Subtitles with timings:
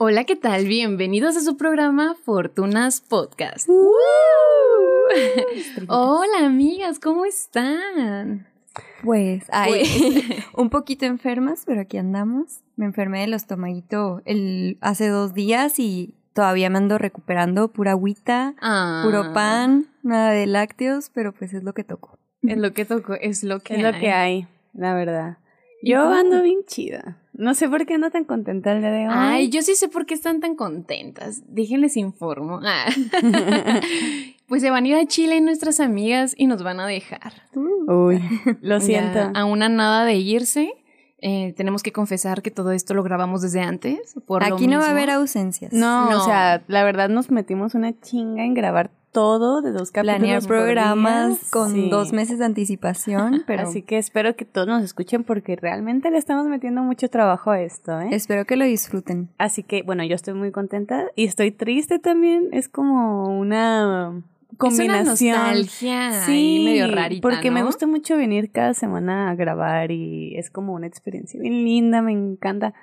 [0.00, 0.66] Hola, ¿qué tal?
[0.66, 3.68] Bienvenidos a su programa Fortunas Podcast.
[5.88, 8.46] Hola, amigas, ¿cómo están?
[9.02, 10.44] Pues, ay, Pues.
[10.54, 12.60] un poquito enfermas, pero aquí andamos.
[12.76, 18.54] Me enfermé del estomaguito el, hace dos días y todavía me ando recuperando pura agüita,
[18.60, 22.18] Ah, puro pan, nada de lácteos, pero pues es lo que tocó.
[22.42, 24.00] Es lo que tocó, es lo que Es lo hay.
[24.00, 25.38] que hay, la verdad.
[25.82, 27.16] ¿Y Yo ando bien chida.
[27.38, 29.14] No sé por qué ando tan contenta el día de hoy.
[29.16, 31.40] Ay, yo sí sé por qué están tan contentas.
[31.46, 32.60] Déjenles informo.
[32.64, 32.86] Ah.
[34.48, 37.32] pues se van a ir a Chile nuestras amigas y nos van a dejar.
[37.54, 38.20] Uy,
[38.60, 39.30] lo Ya siento.
[39.34, 40.72] a una nada de irse.
[41.20, 44.14] Eh, tenemos que confesar que todo esto lo grabamos desde antes.
[44.26, 45.72] Por lo Aquí no va a haber ausencias.
[45.72, 46.22] No, No.
[46.22, 50.18] o sea, la verdad nos metimos una chinga en grabar todo de dos capítulos.
[50.18, 51.88] Planear programas con Sí.
[51.90, 56.18] dos meses de anticipación, pero Así que espero que todos nos escuchen porque realmente le
[56.18, 58.08] estamos metiendo mucho trabajo a esto, ¿eh?
[58.12, 59.28] espero que lo disfruten.
[59.38, 62.48] Así que, bueno, yo estoy muy contenta y estoy triste también.
[62.52, 64.22] Es como una
[64.56, 64.96] combinación.
[64.96, 69.90] Es una nostalgia ahí medio rarita, porque me gusta mucho venir cada semana a grabar
[69.90, 72.74] y es como una experiencia bien linda, me encanta.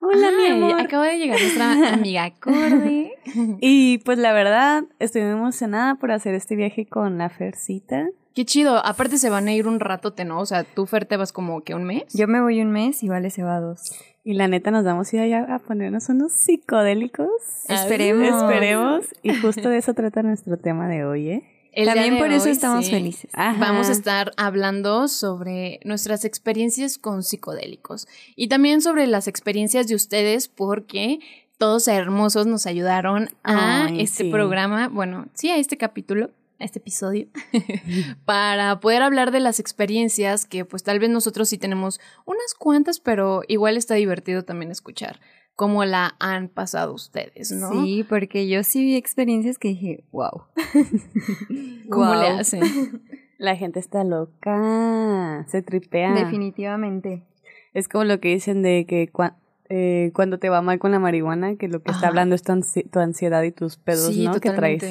[0.00, 0.80] Hola, mi Ay, amor.
[0.80, 3.10] Acaba de llegar nuestra amiga Cordy.
[3.60, 8.08] Y pues la verdad, estoy muy emocionada por hacer este viaje con la Fercita.
[8.34, 8.84] Qué chido.
[8.86, 10.40] Aparte se van a ir un ratote, ¿no?
[10.40, 12.04] O sea, tú, Fer, te vas como que un mes.
[12.14, 13.92] Yo me voy un mes y Vale se va dos.
[14.22, 17.28] Y la neta nos vamos a ir allá a ponernos unos psicodélicos.
[17.68, 18.28] Esperemos.
[18.28, 19.06] Esperemos.
[19.22, 21.57] Y justo de eso trata nuestro tema de hoy, ¿eh?
[21.72, 23.30] El También por eso hoy, estamos sí, felices.
[23.34, 23.58] Ajá.
[23.58, 29.94] Vamos a estar hablando sobre nuestras experiencias con psicodélicos y también sobre las experiencias de
[29.94, 31.20] ustedes porque
[31.58, 34.30] todos hermosos nos ayudaron a Ay, este sí.
[34.30, 36.30] programa, bueno, sí, a este capítulo,
[36.60, 37.28] a este episodio,
[38.24, 43.00] para poder hablar de las experiencias que pues tal vez nosotros sí tenemos unas cuantas,
[43.00, 45.20] pero igual está divertido también escuchar
[45.58, 47.68] cómo la han pasado ustedes, ¿no?
[47.72, 50.44] Sí, porque yo sí vi experiencias que dije, wow.
[51.90, 52.62] ¿Cómo le hacen?
[53.38, 56.12] La gente está loca, se tripea.
[56.14, 57.22] Definitivamente.
[57.74, 59.34] Es como lo que dicen de que cua-
[59.68, 62.52] eh, cuando te va mal con la marihuana, que lo que está hablando es tu,
[62.52, 64.32] ansi- tu ansiedad y tus pedos, sí, ¿no?
[64.40, 64.82] Que traes.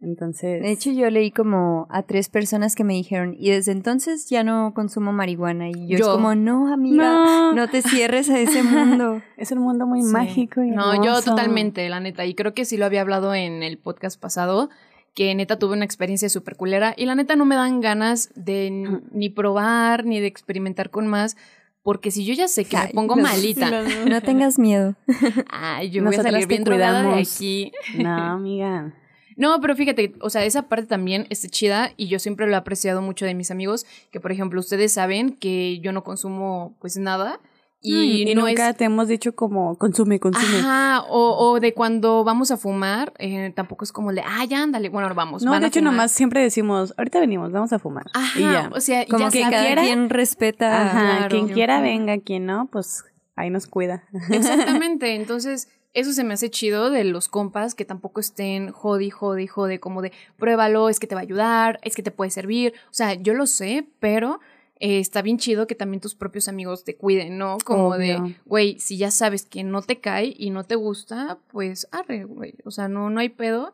[0.00, 4.28] Entonces, De hecho, yo leí como a tres personas que me dijeron, y desde entonces
[4.28, 5.68] ya no consumo marihuana.
[5.70, 6.04] Y yo, Yo.
[6.06, 9.22] es como, no, amiga, no, no te cierres a ese mundo.
[9.36, 10.08] es un mundo muy Sí.
[10.12, 12.24] mágico y No, yo totalmente, la neta.
[12.26, 14.70] Y creo que sí lo había hablado en el podcast pasado,
[15.14, 16.94] que neta tuve una experiencia súper culera.
[16.96, 21.36] Y la neta no me dan ganas de ni probar ni de experimentar con más.
[21.82, 24.94] Porque si yo ya sé que me Ay, pongo los- malita, No tengas miedo.
[25.50, 27.72] ay, yo voy a Nosotras salir bien drogada de aquí.
[27.98, 28.94] No, amiga.
[29.36, 32.56] No, pero fíjate, o sea, esa parte también está chida y yo siempre lo he
[32.56, 36.96] apreciado mucho de mis amigos, que por ejemplo ustedes saben que yo no consumo pues
[36.96, 37.40] nada
[37.86, 38.76] y, Y, no nunca es...
[38.78, 40.56] te hemos dicho como consume, consume.
[40.58, 44.62] Ajá, o, o de cuando vamos a fumar, eh, tampoco es como de, ah, ya
[44.62, 45.42] ándale, bueno, ahora vamos.
[45.42, 45.92] no, van de a hecho, fumar.
[45.92, 48.06] nomás siempre decimos, ahorita venimos, vamos a fumar.
[48.14, 48.70] Ajá, y ya.
[48.74, 49.82] o sea, Como ya que cada quiera.
[49.82, 50.82] quien respeta.
[50.82, 51.28] Ajá, claro.
[51.28, 53.04] quien quiera venga, quien no, pues
[53.36, 54.04] ahí nos cuida.
[54.30, 59.46] Exactamente, entonces eso se me hace chido de los compas que tampoco estén jodi, jodi,
[59.46, 62.74] jode, como de pruébalo, es que te va a ayudar, es que te puede servir.
[62.90, 64.40] O sea, yo lo sé, pero
[64.80, 67.58] eh, está bien chido que también tus propios amigos te cuiden, ¿no?
[67.64, 71.86] Como de, güey, si ya sabes que no te cae y no te gusta, pues
[71.92, 72.54] arre, güey.
[72.64, 73.72] O sea, no, no hay pedo.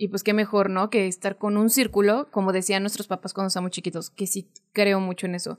[0.00, 0.90] Y pues qué mejor, ¿no?
[0.90, 5.00] Que estar con un círculo, como decían nuestros papás cuando estábamos chiquitos, que sí creo
[5.00, 5.58] mucho en eso.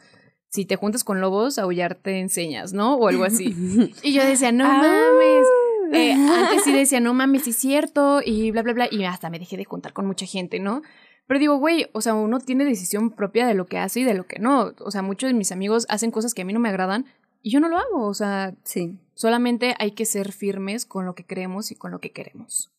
[0.49, 2.95] Si te juntas con lobos, aullar te enseñas, ¿no?
[2.95, 3.53] O algo así.
[4.03, 4.77] Y yo decía, no Ah.
[4.77, 5.47] mames.
[5.93, 8.87] Eh, antes sí decía, no mames, sí es cierto, y bla, bla, bla.
[8.91, 10.81] Y hasta me dejé de juntar con mucha gente, ¿no?
[11.27, 14.15] Pero digo, güey, o sea, uno tiene decisión propia de lo que hace y de
[14.15, 14.73] lo que no.
[14.79, 17.05] O sea, muchos de mis amigos hacen cosas que a mí no me agradan
[17.43, 18.07] y yo no lo hago.
[18.07, 18.97] O sea, Sí.
[19.13, 22.71] solamente hay que ser firmes con lo que creemos y con lo que queremos.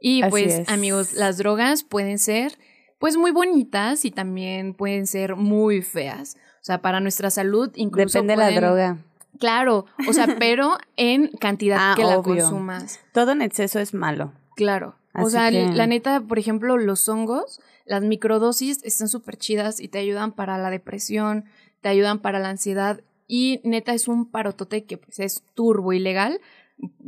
[0.00, 0.68] Y Así pues, es.
[0.68, 2.56] amigos, las drogas pueden ser,
[3.00, 6.36] pues, muy bonitas y también pueden ser muy feas.
[6.60, 8.22] O sea, para nuestra salud, incluso.
[8.22, 8.98] Depende de la droga.
[9.42, 12.44] Claro, o sea, pero en cantidad Ah, que la obvio.
[12.44, 13.00] consumas.
[13.12, 14.32] Todo en exceso es malo.
[14.54, 14.94] Claro.
[15.14, 19.88] o sea, que- la neta, por ejemplo, los hongos, las microdosis están súper chidas y
[19.88, 21.44] te ayudan para la depresión,
[21.80, 26.40] te ayudan para la ansiedad y neta es un parotote que pues, es turbo ilegal.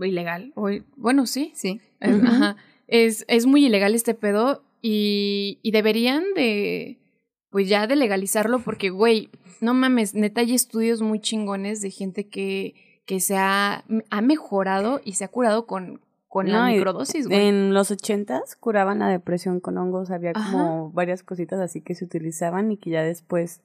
[0.01, 0.53] Ilegal.
[0.57, 1.53] o- bueno, sí.
[1.55, 1.81] Sí.
[2.01, 2.57] Eh, Ajá.
[2.89, 6.99] Es, es muy ilegal este pedo y, y deberían de,
[7.55, 9.31] pues ya de legalizarlo porque, güey,
[9.61, 12.75] no mames, neta hay estudios muy chingones de gente que,
[13.07, 17.47] que se ha, ha mejorado y se ha curado con, con la No, microdosis, güey.
[17.47, 20.51] En los ochentas curaban la depresión con hongos, había Ajá.
[20.51, 23.63] como varias cositas así que se utilizaban y que ya después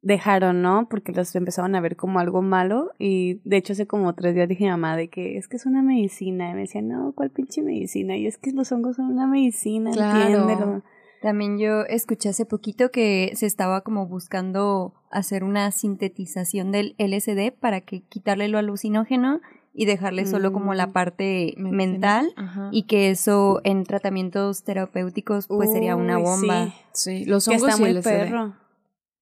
[0.00, 0.86] dejaron, ¿no?
[0.88, 4.48] Porque los empezaron a ver como algo malo y de hecho hace como tres días
[4.48, 7.30] dije a mamá de que es que es una medicina y me decía, no, ¿cuál
[7.30, 8.16] pinche medicina?
[8.16, 10.20] Y es que los hongos son una medicina, Claro.
[10.20, 10.82] entiéndelo.
[11.22, 17.52] También yo escuché hace poquito que se estaba como buscando hacer una sintetización del LSD
[17.58, 19.40] para que quitarle lo alucinógeno
[19.74, 21.70] y dejarle solo como la Mm, parte medicina.
[21.76, 22.68] mental Ajá.
[22.72, 26.66] y que eso en tratamientos terapéuticos pues sería una bomba.
[26.92, 28.04] sí, Sí, los que hongos está y muy el LSD.
[28.10, 28.56] perro.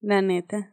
[0.00, 0.72] La neta.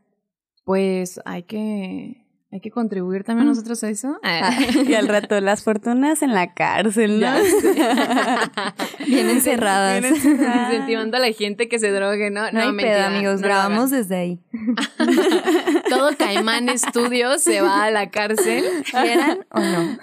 [0.65, 2.22] Pues hay que
[2.53, 3.50] hay que contribuir también Mm.
[3.50, 4.19] nosotros a eso.
[4.23, 4.51] Ah.
[4.88, 7.33] Y al rato las fortunas en la cárcel, ¿no?
[9.07, 10.01] Bien encerradas.
[10.01, 10.71] Bien encerradas.
[10.73, 12.51] Incentivando a la gente que se drogue, ¿no?
[12.51, 13.41] No, hay mentira, pedo, amigos.
[13.41, 14.39] no grabamos desde ahí.
[15.89, 18.63] Todo Caimán Studios se va a la cárcel.
[18.89, 19.97] ¿Quieran o no?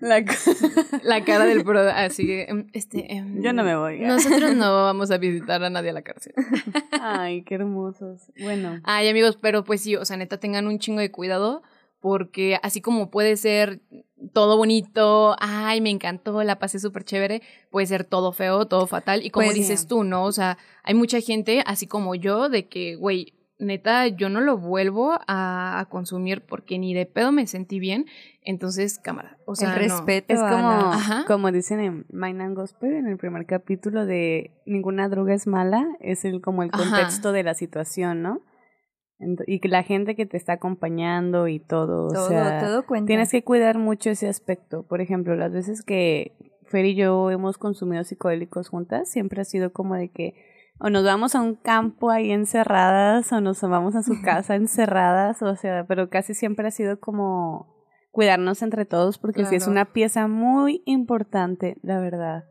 [0.00, 0.24] La
[1.02, 4.00] La cara del pro, así que, em, este, em, Yo no me voy.
[4.00, 6.34] Nosotros no vamos a visitar a nadie a la cárcel.
[7.00, 8.30] Ay, qué hermosos.
[8.40, 8.80] Bueno.
[8.84, 11.62] Ay, amigos, pero pues sí, o sea, neta, tengan un chingo de cuidado,
[12.00, 13.80] porque así como puede ser
[14.32, 19.24] todo bonito, ay, me encantó, la pasé súper chévere, puede ser todo feo, todo fatal,
[19.24, 19.88] y como Pues, dices sí.
[19.88, 20.24] tú, ¿no?
[20.24, 24.58] O sea, hay mucha gente, así como yo, de que, güey, neta, yo no lo
[24.58, 28.06] vuelvo a, a consumir porque ni de pedo me sentí bien,
[28.46, 29.80] entonces, cámara, o sea, El no.
[29.82, 30.32] respeto.
[30.32, 31.24] Es como, la- Ajá.
[31.26, 35.84] como dicen en Mind and Gospel, en el primer capítulo de Ninguna droga es mala,
[36.00, 36.82] es el como el Ajá.
[36.84, 38.40] contexto de la situación, ¿no?
[39.46, 43.06] Y que la gente que te está acompañando y todo, todo, o sea, todo cuenta.
[43.06, 44.82] tienes que cuidar mucho ese aspecto.
[44.86, 49.72] Por ejemplo, las veces que Fer y yo hemos consumido psicodélicos juntas, siempre ha sido
[49.72, 50.34] como de que
[50.78, 55.40] o nos vamos a un campo ahí encerradas o nos vamos a su casa encerradas,
[55.42, 57.74] o sea, pero casi siempre ha sido como
[58.16, 62.46] cuidarnos entre todos porque sí es una pieza muy importante, la verdad.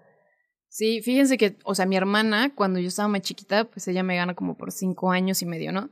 [0.69, 4.15] Sí, fíjense que, o sea, mi hermana, cuando yo estaba más chiquita, pues ella me
[4.15, 5.89] gana como por cinco años y medio, ¿no?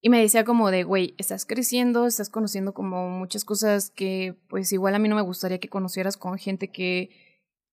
[0.00, 4.72] Y me decía como de, güey, estás creciendo, estás conociendo como muchas cosas que, pues
[4.72, 7.10] igual a mí no me gustaría que conocieras con gente que,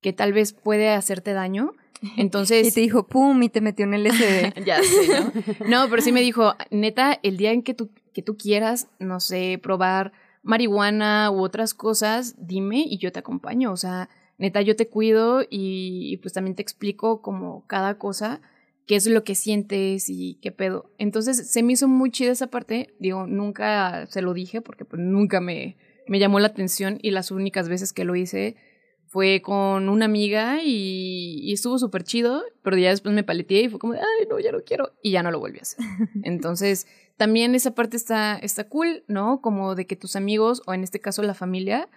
[0.02, 1.72] que tal vez puede hacerte daño.
[2.18, 2.68] Entonces...
[2.68, 4.64] Y te dijo, pum, y te metió en el LSD.
[4.66, 5.70] ya sé, ¿no?
[5.70, 9.22] No, pero sí me dijo, neta, el día en que tú, que tú quieras, no
[9.22, 10.12] sé, probar
[10.44, 13.72] marihuana u otras cosas, dime y yo te acompaño.
[13.72, 18.42] O sea, neta, yo te cuido y, pues también te explico como cada cosa,
[18.88, 20.92] qué es lo que sientes y qué pedo.
[20.98, 22.94] Entonces se me hizo muy chida esa parte.
[23.00, 25.78] Digo, nunca se lo dije porque pues nunca me,
[26.08, 28.56] me llamó la atención y las únicas veces que lo hice
[29.12, 33.68] fue con una amiga y, y estuvo súper chido, pero ya después me paleteé y
[33.68, 35.80] fue como, de, ay, no, ya no quiero, y ya no lo volví a hacer.
[36.24, 36.88] Entonces,
[37.18, 39.42] también esa parte está, está cool, ¿no?
[39.42, 41.90] Como de que tus amigos, o en este caso la familia,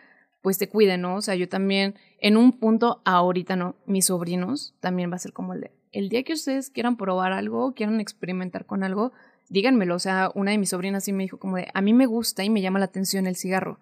[0.43, 1.15] pues te cuiden, ¿no?
[1.15, 5.33] O sea, yo también, en un punto, ahorita no, mis sobrinos, también va a ser
[5.33, 9.13] como el de, el día que ustedes quieran probar algo, quieran experimentar con algo,
[9.49, 9.95] díganmelo.
[9.95, 12.43] O sea, una de mis sobrinas sí me dijo como de, a mí me gusta
[12.43, 13.79] y me llama la atención el cigarro,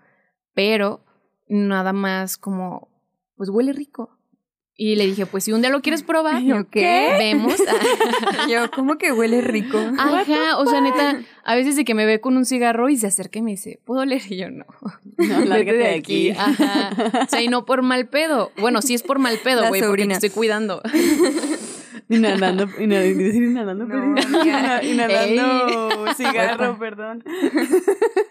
[0.52, 1.02] pero
[1.48, 2.91] nada más como
[3.36, 4.18] pues huele rico.
[4.74, 7.14] Y le dije, pues si un día lo quieres probar, ¿Yo qué?
[7.18, 7.54] vemos.
[8.50, 9.78] Yo, ¿cómo que huele rico?
[9.98, 13.06] Ajá, o sea, neta, a veces de que me ve con un cigarro y se
[13.06, 14.22] acerca y me dice, ¿puedo oler?
[14.28, 14.64] Y yo, no.
[15.18, 16.30] No, lárgate de aquí.
[16.30, 16.90] Ajá.
[17.24, 18.50] O sea, y no por mal pedo.
[18.58, 20.82] Bueno, sí es por mal pedo, güey, porque te estoy cuidando.
[22.12, 24.82] Inhalando, inhalando, decir inhalando, No, amiga.
[24.84, 27.24] inhalando cigarro, perdón.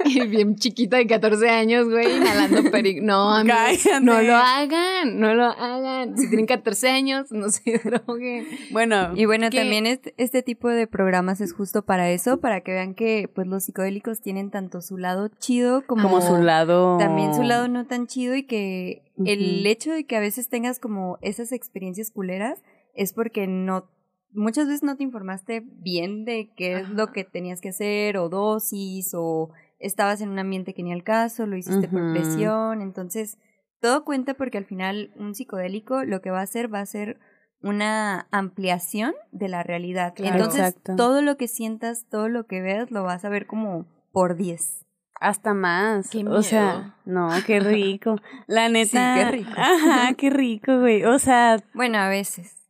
[0.05, 3.01] Y bien chiquita de 14 años, güey, inhalando perico.
[3.03, 6.17] No, amigos, no lo hagan, no lo hagan.
[6.17, 8.47] Si tienen 14 años, no se droguen.
[8.71, 12.71] Bueno, Y bueno, también este, este tipo de programas es justo para eso, para que
[12.71, 16.97] vean que pues los psicodélicos tienen tanto su lado chido como, como su lado.
[16.97, 20.79] también su lado no tan chido y que el hecho de que a veces tengas
[20.79, 22.59] como esas experiencias culeras
[22.95, 23.89] es porque no
[24.33, 28.29] muchas veces no te informaste bien de qué es lo que tenías que hacer o
[28.29, 33.37] dosis o estabas en un ambiente que ni al caso, lo hiciste por presión, entonces
[33.81, 37.19] todo cuenta porque al final un psicodélico lo que va a hacer va a ser
[37.61, 40.13] una ampliación de la realidad.
[40.15, 40.35] Claro.
[40.35, 40.95] Entonces, Exacto.
[40.95, 44.85] todo lo que sientas, todo lo que veas, lo vas a ver como por 10.
[45.19, 46.09] Hasta más.
[46.09, 48.15] Qué O sea, no, qué rico.
[48.47, 49.15] La neta.
[49.15, 49.51] qué rico.
[49.55, 51.03] Ajá, qué rico, güey.
[51.03, 52.60] O sea, Bueno, a veces.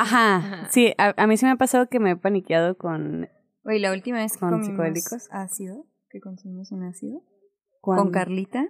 [0.00, 0.36] Ajá.
[0.36, 0.68] Ajá.
[0.70, 3.28] Sí, a, a mí sí me ha pasado que me he paniqueado con.
[3.64, 5.28] Oye, la última vez ¿Con psicodélicos?
[5.30, 7.22] ácido, que consumimos un ácido,
[7.80, 8.66] cuando- con Carlita.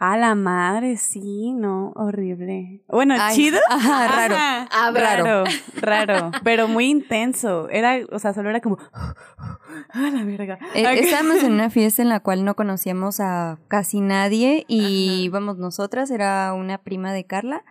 [0.00, 2.82] A la madre, sí, no, horrible.
[2.88, 3.58] Bueno, Ay, chido.
[3.70, 4.34] Ajá, raro.
[4.34, 5.44] Ajá, Ah, raro,
[5.80, 7.68] raro, pero muy intenso.
[7.68, 8.78] Era, o sea, solo era como,
[9.90, 10.58] a la verga.
[10.74, 10.94] Eh, Acá.
[10.94, 16.10] estábamos en una fiesta en la cual no conocíamos a casi nadie y íbamos nosotras,
[16.10, 17.62] era una prima de Carla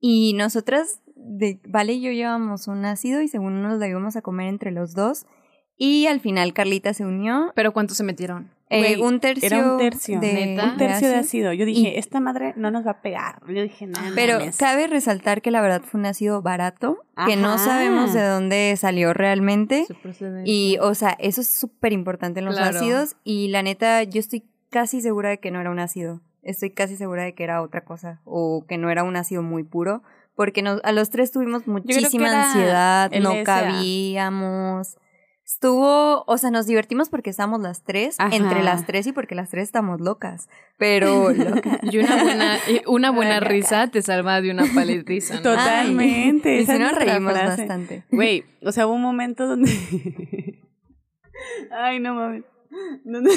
[0.00, 4.22] y nosotras, de, Vale y yo llevábamos un ácido y según nos lo íbamos a
[4.22, 5.26] comer entre los dos
[5.76, 7.52] Y al final Carlita se unió.
[7.54, 8.50] ¿Pero cuántos se metieron?
[8.70, 9.46] Eh, un tercio.
[9.46, 10.18] Era un tercio.
[10.20, 10.72] de, ¿Neta?
[10.72, 11.52] Un tercio de ácido.
[11.52, 13.40] Yo dije, esta madre no nos va a pegar.
[13.46, 13.88] Yo dije.
[14.14, 14.56] Pero mames.
[14.56, 19.12] cabe resaltar que la verdad fue un ácido barato, que no sabemos de dónde salió
[19.12, 19.86] realmente.
[20.44, 22.78] Y, o sea, eso es súper importante en los Claro.
[22.78, 23.16] ácidos.
[23.22, 26.20] Y la neta, yo estoy casi segura de que no era un ácido.
[26.42, 28.20] Estoy casi segura de que era otra cosa.
[28.24, 30.02] O que no era un ácido muy puro.
[30.34, 34.96] Porque nos, a los tres tuvimos muchísima ansiedad, no cabíamos.
[35.44, 38.34] Estuvo, o sea, nos divertimos porque estábamos las tres, Ajá.
[38.34, 40.48] entre las tres y porque las tres estamos locas.
[40.78, 41.80] Pero locas.
[41.82, 45.42] Y una buena, una buena risa te salva de una paletiza, ¿no?
[45.42, 45.58] Total.
[45.58, 47.62] Totalmente, Ay, y es nos reímos frase.
[47.62, 48.04] bastante.
[48.10, 49.70] Güey, o sea, hubo un momento donde.
[51.70, 52.44] Ay, no mames.
[53.04, 53.30] Donde...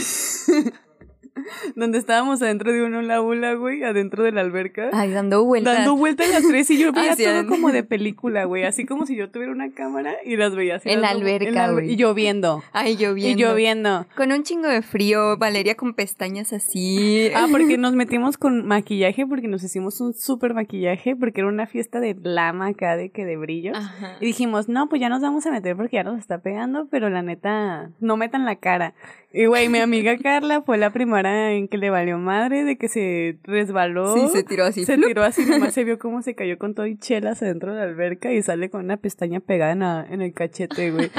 [1.76, 4.90] donde estábamos adentro de una hula hula, güey, adentro de la alberca.
[4.94, 5.78] Ay, dando vueltas.
[5.78, 8.64] Dando vueltas las tres y yo veía todo como de película, güey.
[8.64, 10.90] Así como si yo tuviera una cámara y las veía así.
[10.90, 11.92] En la alberca, en la alber- güey.
[11.92, 12.64] Y lloviendo.
[12.74, 13.40] Ay, lloviendo.
[13.40, 14.06] Y lloviendo.
[14.16, 17.30] Con un chingo de frío, Valeria con pestañas así.
[17.36, 21.68] Ah, porque nos metimos con maquillaje, porque nos hicimos un súper maquillaje, porque era una
[21.68, 23.78] fiesta de lama acá, de que de brillos.
[23.78, 24.18] Ajá.
[24.20, 27.10] Y dijimos, no, pues ya nos vamos a meter porque ya nos está pegando, pero
[27.10, 28.94] la neta, no metan la cara.
[29.34, 32.88] Y güey, mi amiga Carla fue la primera en que le valió madre de que
[32.88, 34.14] se resbaló.
[34.16, 34.86] Sí, se tiró así.
[34.86, 37.80] Se tiró así, nomás se vio cómo se cayó con todo y chelas adentro de
[37.80, 41.10] la alberca y sale con una pestaña pegada en, la- en el cachete, güey.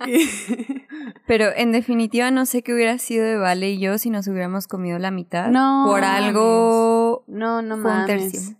[1.26, 4.66] Pero en definitiva no sé qué hubiera sido de Vale y yo si nos hubiéramos
[4.66, 5.48] comido la mitad.
[5.48, 8.06] No Por algo no, no mames.
[8.32, 8.56] tercio.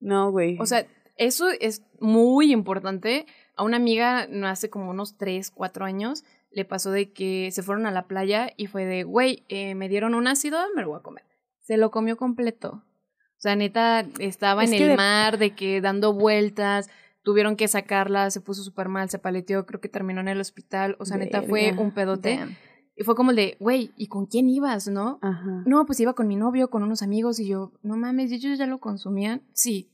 [0.00, 0.56] No, güey.
[0.60, 0.84] O sea,
[1.16, 3.26] eso es muy importante.
[3.56, 7.62] A una amiga no hace como unos 3, 4 años le pasó de que se
[7.62, 10.88] fueron a la playa y fue de, güey, eh, me dieron un ácido, me lo
[10.90, 11.24] voy a comer.
[11.60, 12.82] Se lo comió completo.
[12.84, 16.88] O sea, neta, estaba Es en el de- mar, de que dando vueltas,
[17.22, 20.96] tuvieron que sacarla, se puso súper mal, se paleteó, creo que terminó en el hospital.
[20.98, 22.36] O sea, neta, fue un pedote.
[22.36, 22.56] Damn.
[22.94, 25.18] Y fue como el de, güey, ¿y con quién ibas, no?
[25.22, 25.62] Ajá.
[25.64, 28.58] No, pues iba con mi novio, con unos amigos y yo, no mames, ¿y ellos
[28.58, 29.42] ya lo consumían.
[29.54, 29.88] Sí.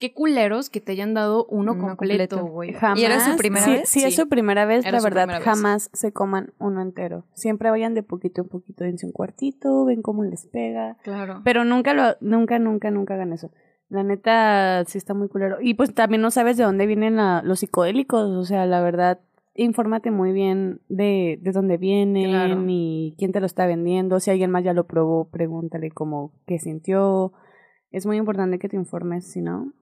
[0.00, 2.72] Qué culeros que te hayan dado uno, Uno completo, güey.
[2.72, 2.98] Jamás.
[2.98, 3.88] ¿Y era su primera Sí, vez?
[3.88, 4.84] Sí, es su primera vez.
[4.84, 5.40] Era la verdad, vez.
[5.40, 7.26] jamás se coman uno entero.
[7.34, 10.96] Siempre vayan de poquito en poquito, dense un cuartito, ven cómo les pega.
[11.04, 11.42] Claro.
[11.44, 13.50] Pero nunca lo, nunca, nunca, nunca hagan eso.
[13.90, 15.58] La neta, sí está muy culero.
[15.60, 18.30] Y pues también no sabes de dónde vienen la- los psicodélicos.
[18.30, 19.20] O sea, la verdad,
[19.54, 22.64] infórmate muy bien de, de dónde vienen Claro.
[22.68, 24.18] y quién te lo está vendiendo.
[24.20, 27.32] Si alguien más ya lo probó, pregúntale cómo, qué sintió.
[27.90, 29.72] Es muy importante que te informes, si no.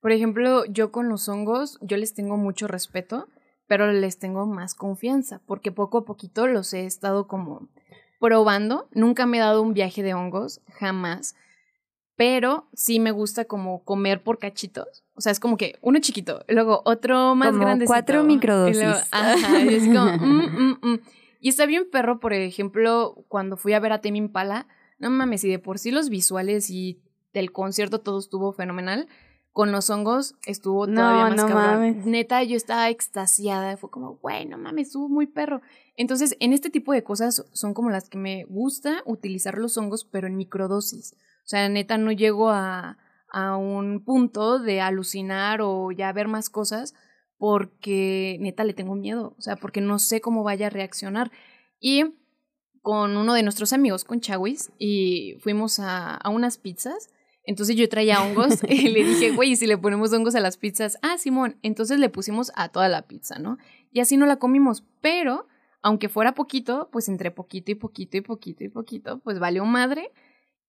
[0.00, 3.28] Por ejemplo, yo con los hongos, yo les tengo mucho respeto,
[3.66, 7.68] pero les tengo más confianza, porque poco a poquito los he estado como
[8.18, 8.88] probando.
[8.92, 11.34] Nunca me he dado un viaje de hongos, jamás.
[12.16, 15.04] Pero sí me gusta como comer por cachitos.
[15.14, 17.86] O sea, es como que uno chiquito, luego otro más grande.
[17.86, 19.08] cuatro microdosis.
[19.10, 21.00] Ajá, y es como, mm, mm, mm.
[21.40, 24.66] Y está bien perro, por ejemplo, cuando fui a ver a Tame Impala,
[24.98, 27.00] no mames, y de por sí los visuales y
[27.32, 29.08] del concierto todo estuvo fenomenal.
[29.52, 31.64] Con los hongos estuvo No, todavía más no cabrón.
[31.80, 32.06] mames.
[32.06, 33.76] Neta, yo estaba extasiada.
[33.76, 35.60] Fue como, güey, no mames, estuvo muy perro.
[35.96, 40.04] Entonces, en este tipo de cosas son como las que me gusta utilizar los hongos,
[40.04, 41.14] pero en microdosis.
[41.44, 42.96] O sea, neta, no llego a,
[43.32, 46.94] a un punto de alucinar o ya ver más cosas
[47.36, 49.34] porque neta le tengo miedo.
[49.36, 51.32] O sea, porque no sé cómo vaya a reaccionar.
[51.80, 52.14] Y
[52.82, 57.10] con uno de nuestros amigos, con Chawis, y fuimos a, a unas pizzas.
[57.44, 60.56] Entonces yo traía hongos y le dije, güey, ¿y si le ponemos hongos a las
[60.56, 63.58] pizzas, ah, Simón, entonces le pusimos a toda la pizza, ¿no?
[63.92, 65.46] Y así no la comimos, pero
[65.82, 70.10] aunque fuera poquito, pues entre poquito y poquito y poquito y poquito, pues valió madre.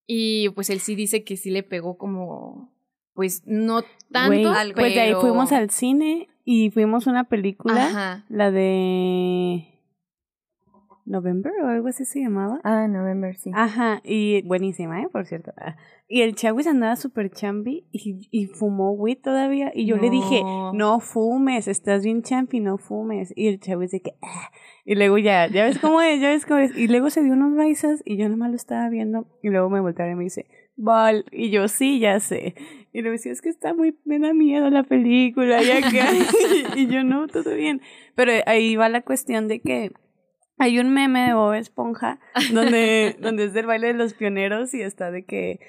[0.08, 2.74] Y pues él sí dice que sí le pegó como,
[3.14, 7.88] pues no tanto, algo, pues de ahí fuimos al cine y fuimos a una película,
[7.88, 8.26] Ajá.
[8.30, 9.71] la de
[11.12, 12.60] November o algo así se llamaba.
[12.64, 13.52] Ah, November, sí.
[13.54, 15.08] Ajá, y buenísima, ¿eh?
[15.12, 15.52] Por cierto.
[15.58, 15.76] Ah,
[16.08, 19.72] Y el Chawis andaba súper chambi y, y fumó weed todavía.
[19.76, 20.42] Y yo le dije,
[20.74, 21.00] No.
[21.00, 23.32] fumes, estás bien champi, no fumes.
[23.36, 24.50] Y el Chawis de que, "Ah".
[24.86, 26.76] y luego ya, ya ves cómo es, ya ves cómo es.
[26.78, 29.28] Y luego se dio unos baisas y yo nomás lo estaba viendo.
[29.44, 31.26] Y luego me voltearon y me dice, Val.
[31.32, 32.56] Y yo, sí, ya sé.
[32.94, 35.62] Y luego decía, es que está muy, me da miedo la película.
[35.64, 36.10] Y acá.
[36.76, 37.82] y yo, no, todo bien.
[38.16, 39.92] Pero ahí va la cuestión de que
[40.62, 42.20] hay un meme de Bob Esponja
[42.54, 45.60] donde, donde es del baile de los pioneros y está de que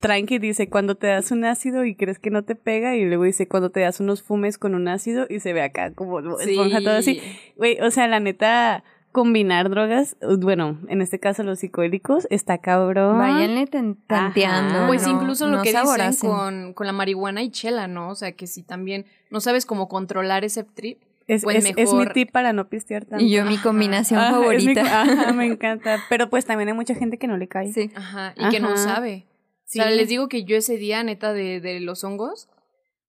[0.00, 3.24] Tranqui dice cuando te das un ácido y crees que no te pega y luego
[3.24, 6.40] dice cuando te das unos fumes con un ácido y se ve acá como Bob
[6.40, 7.22] Esponja todo así.
[7.56, 13.16] Güey, o sea, la neta, combinar drogas, bueno, en este caso los psicodélicos, está cabrón.
[13.18, 14.74] Váyanle tan- tanteando.
[14.74, 14.86] Ajá.
[14.88, 18.10] Pues no- incluso lo no que dicen con, con la marihuana y chela, ¿no?
[18.10, 21.92] O sea, que si también no sabes cómo controlar ese trip, es, pues es, es
[21.92, 23.24] mi tip para no pistear tanto.
[23.24, 25.02] Y yo mi combinación Ajá, es mi- favorita.
[25.02, 26.02] ajá, me encanta.
[26.08, 27.72] Pero pues también hay mucha gente que no le cae.
[27.72, 27.90] Sí.
[27.94, 29.24] Ajá, y que no sabe.
[29.64, 29.80] Sí.
[29.80, 32.48] O sea, les digo que yo ese día, neta, de, de los hongos,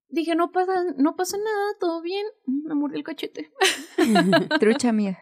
[0.10, 2.26] dije, no pasa, no pasa nada, todo bien.
[2.46, 3.52] Me mordí el cachete.
[4.60, 5.20] Trucha mía.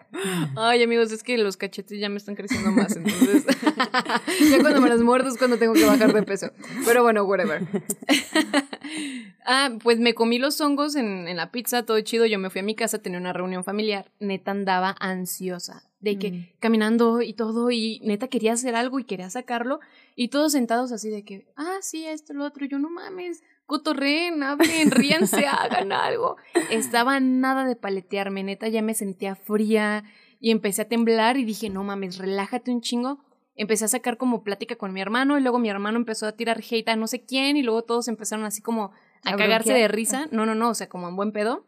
[0.55, 3.45] Ay, amigos, es que los cachetes ya me están creciendo más, entonces.
[4.51, 6.51] ya cuando me los muerdo es cuando tengo que bajar de peso.
[6.85, 7.61] Pero bueno, whatever.
[9.45, 12.25] ah, pues me comí los hongos en, en la pizza, todo chido.
[12.25, 14.11] Yo me fui a mi casa, tenía una reunión familiar.
[14.19, 15.89] Neta andaba ansiosa.
[15.99, 16.47] De que Mm.
[16.59, 19.79] caminando y todo, y neta quería hacer algo y quería sacarlo.
[20.17, 22.65] Y todos sentados así de que, ah, sí, esto, lo otro.
[22.65, 26.38] Y yo, no mames, cotorreen, hablen, ríanse, hagan algo.
[26.70, 30.03] Estaba nada de paletearme, neta, ya me sentía fría
[30.39, 33.20] y empecé a temblar y dije, no mames, relájate un chingo.
[33.55, 36.60] Empecé a sacar como plática con mi hermano y luego mi hermano empezó a tirar
[36.70, 38.86] hate a no sé quién y luego todos empezaron así como
[39.24, 39.91] a, A cagarse bronquear.
[39.91, 40.27] de risa.
[40.32, 41.65] No, no, no, o sea, como en buen pedo.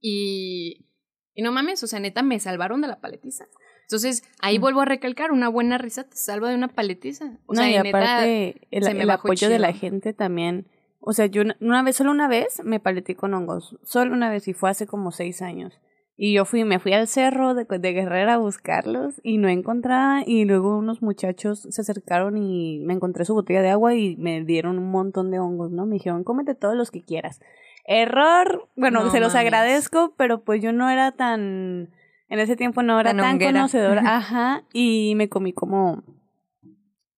[0.00, 0.86] Y,
[1.34, 3.44] y no mames, o sea, neta, me salvaron de la paletiza.
[3.82, 4.62] Entonces, ahí Mm.
[4.62, 7.38] vuelvo a recalcar, una buena risa te salva de una paletiza.
[7.46, 10.66] O no, sea, y neta, aparte el, se me el apoyo de la gente también.
[11.04, 13.76] O sea, yo una- vez, solo una vez, me paleté con hongos.
[13.82, 15.80] Solo una vez y fue hace como seis años.
[16.16, 20.22] Y yo fui, me fui al cerro de, de Guerrera a buscarlos y no encontraba.
[20.24, 24.44] Y luego unos muchachos se acercaron y me encontré su botella de agua y me
[24.44, 25.86] dieron un montón de hongos, ¿no?
[25.86, 27.40] Me dijeron, cómete todos los que quieras.
[27.84, 29.46] Error, bueno, No se los mames.
[29.46, 31.90] agradezco, pero pues yo no era tan,
[32.28, 34.02] en ese tiempo no era Tan tan, conocedora.
[34.16, 36.04] Ajá, y me comí como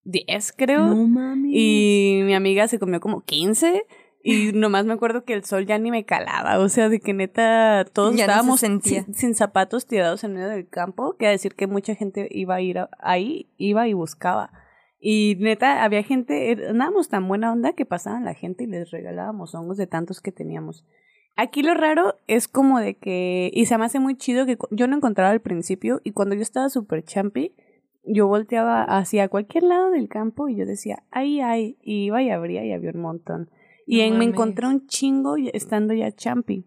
[0.05, 0.95] 10, creo.
[0.95, 1.51] mames.
[1.55, 3.85] Y mi amiga se comió como 15.
[4.27, 6.59] Y nomás me acuerdo que el sol ya ni me calaba.
[6.59, 9.05] O sea, de que neta todos Ya no estábamos sentía.
[9.05, 11.17] sin, sin zapatos tirados en medio del campo.
[11.19, 14.51] Que a decir que mucha gente iba a ir a- ahí, iba y buscaba.
[14.99, 18.91] Y neta, había gente, er- andábamos tan buena onda que pasaban la gente y les
[18.91, 20.87] regalábamos hongos de tantos que teníamos.
[21.37, 24.87] Aquí lo raro es como de que, y se me hace muy chido que yo
[24.87, 27.55] no encontraba al principio y cuando yo estaba súper champi,
[28.07, 32.31] yo volteaba hacia cualquier lado del campo y yo decía, ay, ay, y iba y
[32.31, 33.51] abría y había un montón.
[33.87, 36.67] Y No en- me encontré un chingo estando ya champi.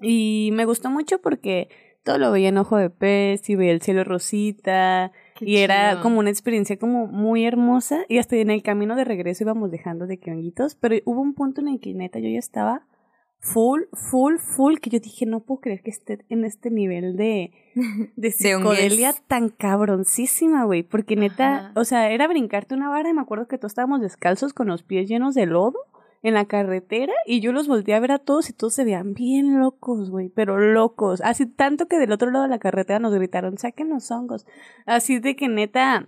[0.00, 1.68] Y me gustó mucho porque
[2.04, 6.00] todo lo veía en ojo de pez y veía el cielo rosita Qué y era
[6.00, 10.06] como una experiencia como muy hermosa y hasta en el camino de regreso íbamos dejando
[10.06, 12.86] de que honguitos, pero hubo un punto en el que neta yo ya estaba
[13.40, 17.52] full, full, full, que yo dije, no puedo creer que esté en este nivel de,
[18.16, 21.72] de psicodelia tan cabroncísima, güey, porque neta, Ajá.
[21.76, 24.82] o sea, era brincarte una vara y me acuerdo que todos estábamos descalzos con los
[24.82, 25.78] pies llenos de lodo
[26.22, 29.14] en la carretera y yo los volteé a ver a todos y todos se veían
[29.14, 31.20] bien locos, güey, pero locos.
[31.22, 34.46] Así tanto que del otro lado de la carretera nos gritaron, saquen los hongos.
[34.84, 36.06] Así de que neta,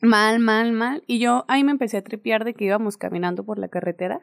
[0.00, 1.02] mal, mal, mal.
[1.06, 4.20] Y yo ahí me empecé a tripear de que íbamos caminando por la carretera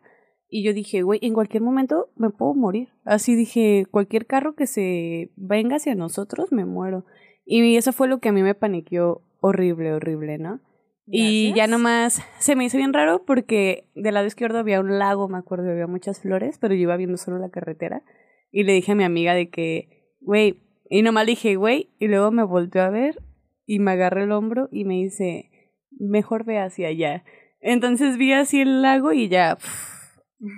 [0.50, 2.90] y yo dije, güey, en cualquier momento me puedo morir.
[3.04, 7.06] Así dije, cualquier carro que se venga hacia nosotros, me muero.
[7.46, 10.62] Y eso fue lo que a mí me paniqueó horrible, horrible, ¿no?
[11.10, 15.30] Y ya nomás se me hizo bien raro porque del lado izquierdo había un lago,
[15.30, 18.04] me acuerdo, había muchas flores, pero yo iba viendo solo la carretera.
[18.52, 22.08] Y le dije a mi amiga de que, güey, y nomás le dije, güey, y
[22.08, 23.22] luego me volteó a ver
[23.66, 25.50] y me agarré el hombro y me dice,
[25.92, 27.24] mejor ve hacia allá.
[27.62, 29.97] Entonces vi así el lago y ya, pf,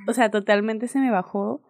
[0.07, 1.61] o sea, totalmente se me bajó.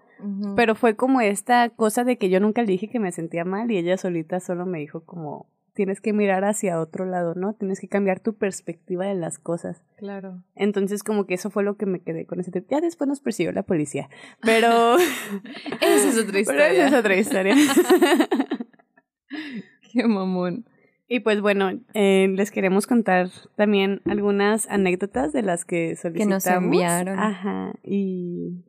[0.58, 3.72] Pero fue como esta cosa de que yo nunca le dije que me sentía mal
[3.72, 7.54] y ella solita solo me dijo como tienes que mirar hacia otro lado, ¿no?
[7.54, 9.82] Tienes que cambiar tu perspectiva de las cosas.
[9.95, 10.43] Claro.
[10.56, 12.67] Entonces como que eso fue lo que me quedé con ese trip.
[12.69, 14.10] Ya después nos persiguió la policía,
[14.41, 16.72] pero Esa es otra pero historia.
[16.74, 17.56] esa es otra historia.
[19.93, 20.65] Qué mamón.
[21.10, 26.45] Y pues bueno, eh, les queremos contar también algunas anécdotas de las que solicitamos.
[26.45, 27.19] nos enviaron.
[27.19, 28.63] Ajá, y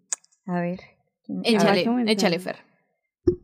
[0.46, 0.80] A ver.
[1.24, 2.56] ¿quién- Échale, échale, Fer.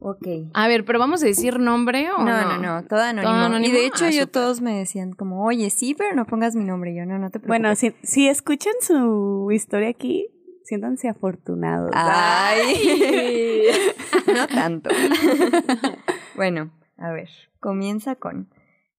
[0.00, 0.26] Ok.
[0.54, 2.59] A ver, pero vamos a decir nombre o No, no.
[2.59, 3.30] no, no, todo anónimo.
[3.32, 3.68] ¿Todo anónimo?
[3.72, 6.64] Y de hecho Ah, yo todos me decían como, oye, sí, pero no pongas mi
[6.64, 6.94] nombre.
[6.96, 7.48] Yo, no, no te preocupes.
[7.48, 10.28] bueno, si, si escuchan su historia aquí,
[10.64, 11.90] siéntanse afortunados.
[11.94, 13.66] Ay,
[14.35, 14.88] no tanto.
[16.37, 17.28] bueno, a ver,
[17.61, 18.48] comienza con...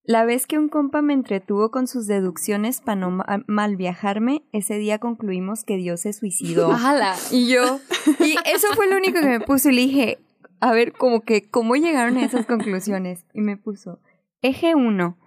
[0.08, 4.44] La vez que un compa me entretuvo con sus deducciones para no ma- mal viajarme,
[4.54, 6.72] ese día concluimos que Dios se suicidó.
[6.72, 7.14] ¡Hala!
[7.30, 7.80] Y yo,
[8.22, 10.18] y eso fue lo único que me puso y le dije,
[10.62, 13.26] a ver, como que, ¿cómo llegaron a esas conclusiones?
[13.34, 14.00] Y me puso,
[14.42, 15.18] eje 1,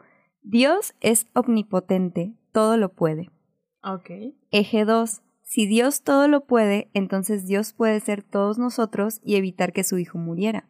[0.43, 3.31] Dios es omnipotente, todo lo puede.
[3.85, 4.11] Ok.
[4.51, 9.75] Eje 2, si Dios todo lo puede, entonces Dios puede ser todos nosotros y evitar
[9.75, 10.69] que su Hijo muriera.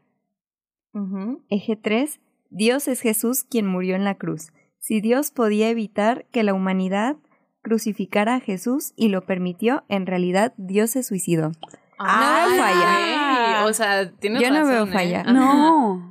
[1.48, 2.18] Eje 3,
[2.50, 4.52] Dios es Jesús quien murió en la cruz.
[4.78, 7.16] Si Dios podía evitar que la humanidad
[7.62, 11.52] crucificara a Jesús y lo permitió, en realidad Dios se suicidó.
[11.98, 13.66] Ah, no veo falla.
[13.66, 14.92] O sea, tienes Yo no veo razón, ¿eh?
[14.92, 15.24] falla.
[15.24, 16.10] No.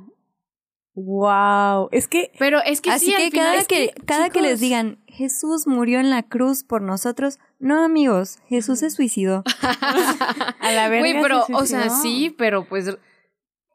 [0.94, 1.88] Wow.
[1.92, 4.40] Es que Pero es que Así sí, que al final cada es que, cada que
[4.40, 9.42] les digan Jesús murió en la cruz por nosotros, no amigos, Jesús se suicidó.
[10.60, 12.96] a la verga Güey, pero, se o sea, sí, pero pues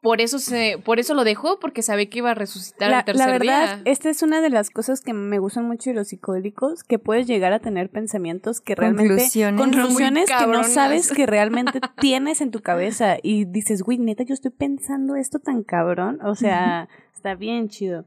[0.02, 3.04] por eso se, por eso lo dejó, porque sabe que iba a resucitar La, el
[3.04, 3.92] tercer la verdad, día.
[3.92, 7.26] esta es una de las cosas que me gustan mucho de los psicodélicos, que puedes
[7.26, 9.08] llegar a tener pensamientos que realmente...
[9.56, 10.30] Conclusiones.
[10.30, 14.52] Que no sabes que realmente tienes en tu cabeza y dices, güey, neta, yo estoy
[14.52, 16.20] pensando esto tan cabrón.
[16.22, 18.04] O sea, está bien chido.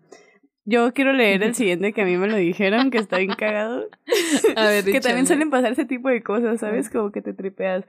[0.65, 3.89] Yo quiero leer el siguiente que a mí me lo dijeron, que está bien cagado.
[4.55, 6.91] A ver, que también suelen pasar ese tipo de cosas, ¿sabes?
[6.91, 7.85] Como que te tripeas.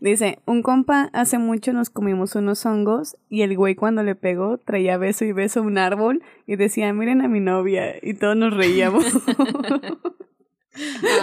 [0.00, 4.58] Dice, un compa hace mucho nos comimos unos hongos y el güey cuando le pegó
[4.58, 8.36] traía beso y beso a un árbol y decía, miren a mi novia y todos
[8.36, 9.04] nos reíamos.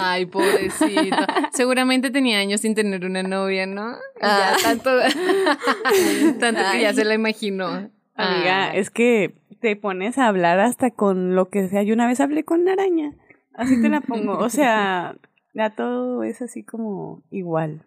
[0.00, 1.16] Ay, pobrecito.
[1.52, 3.94] Seguramente tenía años sin tener una novia, ¿no?
[4.20, 4.54] Ah.
[4.56, 4.90] Ya tanto,
[6.40, 7.90] tanto que ya se la imaginó.
[8.14, 8.78] Amiga, Ay.
[8.78, 11.82] es que te pones a hablar hasta con lo que sea.
[11.82, 13.14] Yo una vez hablé con una araña.
[13.54, 14.38] Así te la pongo.
[14.38, 15.16] O sea,
[15.54, 17.82] ya todo es así como igual.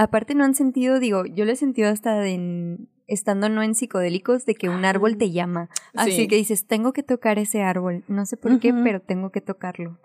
[0.00, 4.46] Aparte no han sentido, digo, yo lo he sentido hasta en- estando no en psicodélicos
[4.46, 5.70] de que un árbol te llama.
[5.94, 6.28] Así Sí.
[6.28, 8.04] que dices, tengo que tocar ese árbol.
[8.06, 9.98] No sé por qué, pero tengo que tocarlo.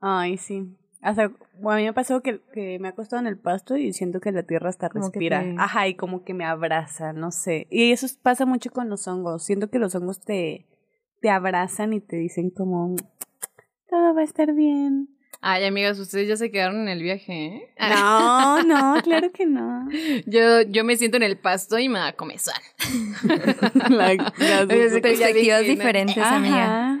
[0.00, 0.76] Ay, sí.
[1.02, 1.28] Hasta,
[1.60, 4.20] bueno, a mí me pasó que, que me he acostado en el pasto y siento
[4.20, 5.42] que la tierra hasta Como respira.
[5.42, 7.66] te- Ajá, y como que me abraza, no sé.
[7.70, 9.44] Y eso pasa mucho con los hongos.
[9.44, 10.66] Siento que los hongos te,
[11.20, 12.96] te abrazan y te dicen como,
[13.88, 15.08] todo va a estar bien.
[15.42, 17.68] Ay, amigas, ustedes ya se quedaron en el viaje, ¿eh?
[17.80, 18.62] No,
[18.94, 19.88] no, claro que no.
[20.26, 22.52] Yo, yo me siento en el pasto y me da comezón.
[23.88, 26.64] La- las- Perspectivas diferentes, amiga.
[26.94, 27.00] Ajá.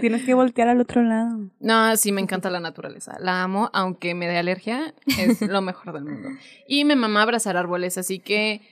[0.00, 1.48] Tienes que voltear al otro lado.
[1.60, 3.16] No, sí, me encanta la naturaleza.
[3.20, 6.28] La amo, aunque me dé alergia, es lo mejor del mundo.
[6.66, 8.62] Y me mama abrazar árboles, así que,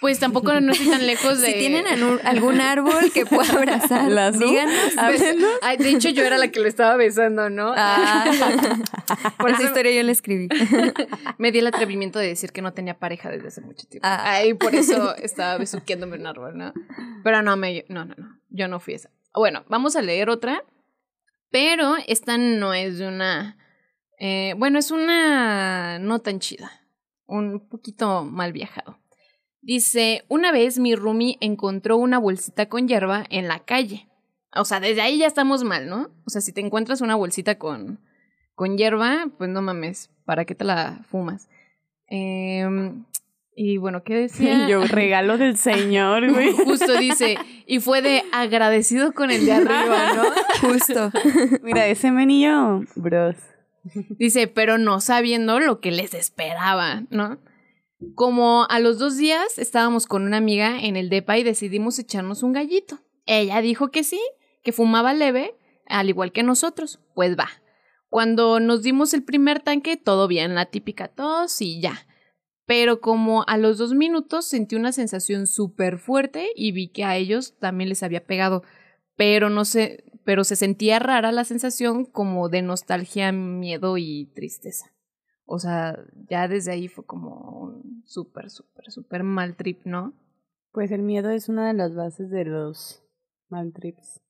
[0.00, 1.52] pues tampoco no estoy tan lejos de.
[1.52, 1.86] Si tienen
[2.24, 4.92] algún árbol que pueda abrazar, ¿Las díganos.
[5.62, 7.72] Ay, de hecho, yo era la que lo estaba besando, ¿no?
[7.76, 8.24] Ah,
[9.38, 10.48] por esa historia yo la escribí.
[11.38, 14.06] Me di el atrevimiento de decir que no tenía pareja desde hace mucho tiempo.
[14.06, 14.34] Ah.
[14.34, 16.72] Ay, por eso estaba besuqueándome un árbol, ¿no?
[17.22, 18.38] Pero no, me, no, no, no.
[18.50, 19.10] Yo no fui esa.
[19.34, 20.62] Bueno, vamos a leer otra.
[21.50, 23.56] Pero esta no es de una.
[24.18, 26.70] eh, bueno, es una no tan chida.
[27.26, 28.98] Un poquito mal viajado.
[29.64, 34.08] Dice: Una vez mi roomie encontró una bolsita con hierba en la calle.
[34.54, 36.10] O sea, desde ahí ya estamos mal, ¿no?
[36.26, 37.98] O sea, si te encuentras una bolsita con,
[38.54, 41.48] con hierba, pues no mames, ¿para qué te la fumas?
[42.06, 43.04] Em,
[43.56, 44.68] y bueno, ¿qué decía?
[44.68, 46.52] Yo, regalo del señor, güey.
[46.52, 50.24] Justo dice, y fue de agradecido con el de arriba, ¿no?
[50.68, 51.10] Justo.
[51.62, 53.36] Mira, ese menillo, bros.
[54.18, 57.38] Dice, pero no sabiendo lo que les esperaba, ¿no?
[58.14, 62.42] Como a los dos días estábamos con una amiga en el DEPA y decidimos echarnos
[62.42, 63.00] un gallito.
[63.26, 64.20] Ella dijo que sí,
[64.62, 67.00] que fumaba leve, al igual que nosotros.
[67.14, 67.48] Pues va.
[68.08, 72.06] Cuando nos dimos el primer tanque, todo bien, la típica tos y ya.
[72.66, 77.16] Pero como a los dos minutos sentí una sensación súper fuerte y vi que a
[77.16, 78.62] ellos también les había pegado.
[79.16, 84.93] Pero no sé, pero se sentía rara la sensación como de nostalgia, miedo y tristeza.
[85.46, 90.14] O sea, ya desde ahí fue como un súper, súper, súper mal trip, ¿no?
[90.72, 93.02] Pues el miedo es una de las bases de los
[93.48, 94.20] mal trips.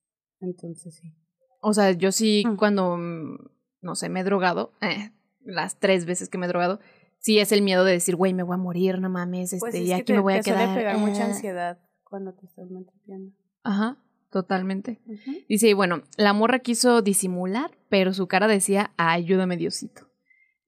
[0.40, 1.14] Entonces sí.
[1.60, 2.56] O sea, yo sí Mm.
[2.56, 3.38] cuando, mm,
[3.82, 5.12] no sé, me he drogado, eh,
[5.44, 6.80] las tres veces que me he drogado,
[7.18, 9.74] sí es el miedo de decir, güey, me voy a morir, no mames, este, Pues
[9.76, 10.76] es y aquí te, me voy a te suele quedar.
[10.76, 11.30] pegar mucha eh.
[11.30, 13.32] ansiedad cuando te estás maltripeando.
[13.62, 13.96] Ajá,
[14.30, 15.00] totalmente.
[15.48, 20.08] Dice, y bueno, la morra quiso disimular, pero su cara decía, ayúdame Diosito.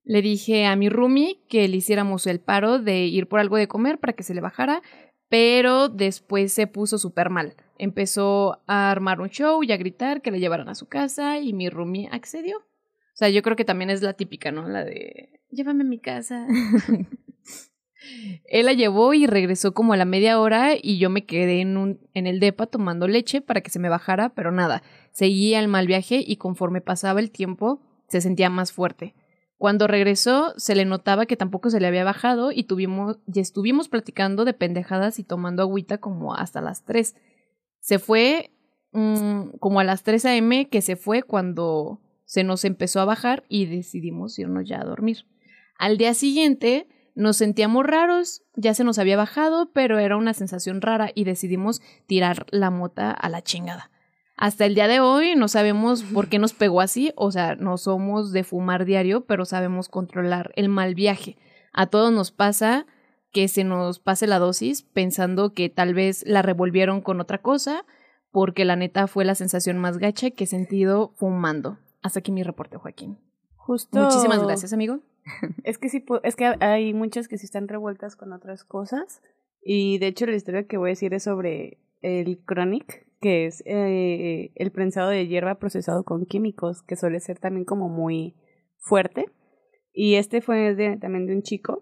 [0.07, 3.67] Le dije a mi roomie que le hiciéramos el paro de ir por algo de
[3.67, 4.81] comer para que se le bajara,
[5.27, 7.57] pero después se puso súper mal.
[7.77, 11.51] Empezó a armar un show y a gritar que le llevaran a su casa y
[11.51, 12.59] mi roomie accedió.
[12.59, 14.69] O sea, yo creo que también es la típica, ¿no?
[14.69, 16.47] La de, llévame a mi casa.
[18.45, 21.99] Él la llevó y regresó como a la media hora y yo me quedé en,
[22.13, 25.85] en el depa tomando leche para que se me bajara, pero nada, seguía el mal
[25.85, 29.13] viaje y conforme pasaba el tiempo se sentía más fuerte.
[29.57, 33.89] Cuando regresó se le notaba que tampoco se le había bajado y tuvimos y estuvimos
[33.89, 37.15] platicando de pendejadas y tomando agüita como hasta las 3.
[37.79, 38.51] Se fue
[38.91, 40.69] mm, como a las 3 a.m.
[40.69, 45.25] que se fue cuando se nos empezó a bajar y decidimos irnos ya a dormir.
[45.79, 50.81] Al día siguiente nos sentíamos raros, ya se nos había bajado, pero era una sensación
[50.81, 53.89] rara y decidimos tirar la mota a la chingada.
[54.37, 57.77] Hasta el día de hoy no sabemos por qué nos pegó así, o sea, no
[57.77, 61.37] somos de fumar diario, pero sabemos controlar el mal viaje.
[61.73, 62.85] a todos nos pasa
[63.31, 67.83] que se nos pase la dosis pensando que tal vez la revolvieron con otra cosa,
[68.31, 71.79] porque la neta fue la sensación más gacha que he sentido fumando.
[72.03, 73.17] Hasta aquí mi reporte, Joaquín.
[73.55, 73.99] Justo.
[73.99, 74.99] Muchísimas gracias, amigo.
[75.63, 79.21] Es que sí, es que hay muchas que sí están revueltas con otras cosas.
[79.61, 83.63] Y de hecho, la historia que voy a decir es sobre el chronic, que es
[83.65, 88.35] eh, el prensado de hierba procesado con químicos, que suele ser también como muy
[88.77, 89.25] fuerte.
[89.93, 91.81] Y este fue de, también de un chico.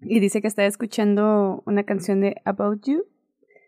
[0.00, 3.04] Y dice que estaba escuchando una canción de About You,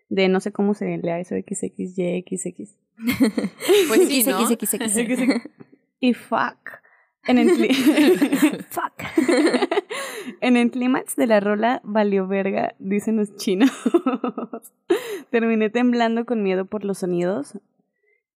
[0.08, 2.76] de no sé cómo se lea eso, XXYXX.
[3.88, 4.46] Pues sí, ¿no?
[4.46, 4.78] XXX.
[6.00, 6.80] Y fuck.
[7.26, 7.48] En el,
[8.70, 9.02] fuck.
[10.40, 13.70] en el clímax de la rola valió verga, dicen los chinos.
[15.30, 17.58] Terminé temblando con miedo por los sonidos.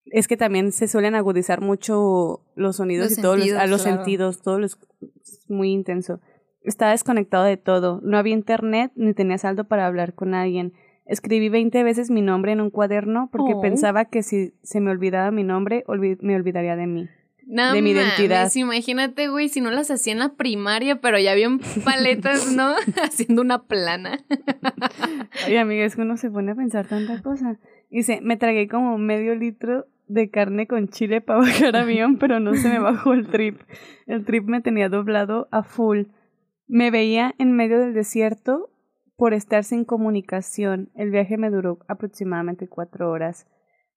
[0.07, 3.71] Es que también se suelen agudizar mucho los sonidos Los y todos los, a sentidos,
[3.71, 3.97] los claro.
[3.97, 4.79] sentidos, todo es
[5.49, 6.21] muy intenso.
[6.63, 8.01] Estaba desconectado de todo.
[8.03, 10.73] No había internet ni tenía saldo para hablar con alguien.
[11.07, 13.61] Escribí 20 veces mi nombre en un cuaderno porque Oh.
[13.61, 15.85] pensaba que si se me olvidaba mi nombre,
[16.21, 17.09] me olvidaría de mí.
[17.47, 18.51] No de mi mames, identidad.
[18.55, 22.75] imagínate, güey, si no las hacía en la primaria, pero ya habían paletas, ¿no?
[23.03, 24.21] Haciendo una plana.
[25.47, 27.59] Oye, amiga, es que uno se pone a pensar tanta cosa.
[27.91, 32.55] Dice, me tragué como medio litro de carne con chile para bajar avión, pero no
[32.55, 33.61] se me bajó el trip.
[34.07, 36.05] El trip me tenía doblado a full.
[36.67, 38.71] Me veía en medio del desierto
[39.17, 40.91] por estar sin comunicación.
[40.95, 43.47] El viaje me duró aproximadamente cuatro horas.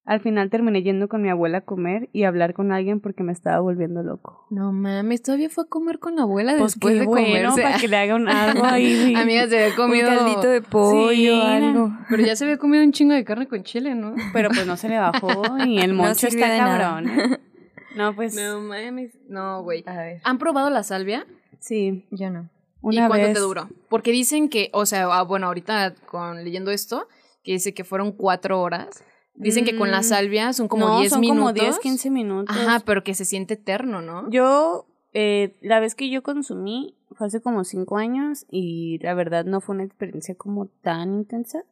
[0.06, 3.32] Al final terminé yendo con mi abuela a comer y hablar con alguien porque me
[3.32, 4.46] estaba volviendo loco.
[4.50, 7.62] No mames, todavía fue a comer con la abuela Pues después de bueno, comerse.
[7.62, 9.14] para que le hagan algo ahí.
[9.16, 10.08] Amigas, se había Un comido.
[10.08, 11.40] caldito de pollo, Sí.
[11.42, 11.90] algo.
[12.10, 14.14] Pero ya se había comido un chingo de carne con chile, ¿no?
[14.34, 16.78] Pero pues no se le bajó y el No moncho sirvió está nada.
[17.02, 17.38] cabrón.
[17.96, 19.16] No, pues No mames.
[19.28, 19.84] No, güey.
[20.24, 21.26] ¿Han probado la salvia?
[21.60, 22.04] sí.
[22.10, 22.50] Yo no.
[22.82, 23.68] Una ¿Y cuánto vez te duró?
[23.88, 27.08] Porque dicen que, o sea, ah, bueno, ahorita con leyendo esto,
[27.42, 29.02] que dice que fueron cuatro horas.
[29.34, 31.38] Dicen que con la Mm, salvia son como no, 10 son minutos.
[31.40, 32.56] como 10, 15 minutos.
[32.56, 34.30] Ajá, pero que se siente eterno, ¿no?
[34.30, 39.44] Yo, eh, la vez que yo consumí fue hace como 5 años y la verdad
[39.44, 41.64] no fue una experiencia como tan intensa.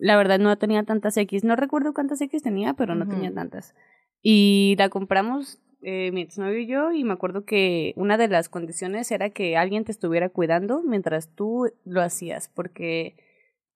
[0.00, 1.44] La verdad no tenía tantas X.
[1.44, 3.74] No recuerdo cuántas X tenía, pero no tenía tantas.
[4.22, 8.48] Y la compramos eh, mi exnovio y yo y me acuerdo que una de las
[8.48, 13.16] condiciones era que alguien te estuviera cuidando mientras tú lo hacías, porque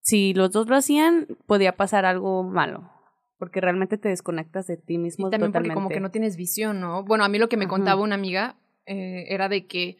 [0.00, 2.90] si los dos lo hacían podía pasar algo malo,
[3.38, 6.80] porque realmente te desconectas de ti mismo Y también porque como que no tienes visión,
[6.80, 7.04] ¿no?
[7.04, 7.70] Bueno, a mí lo que me Ajá.
[7.70, 9.96] contaba una amiga eh, era de que,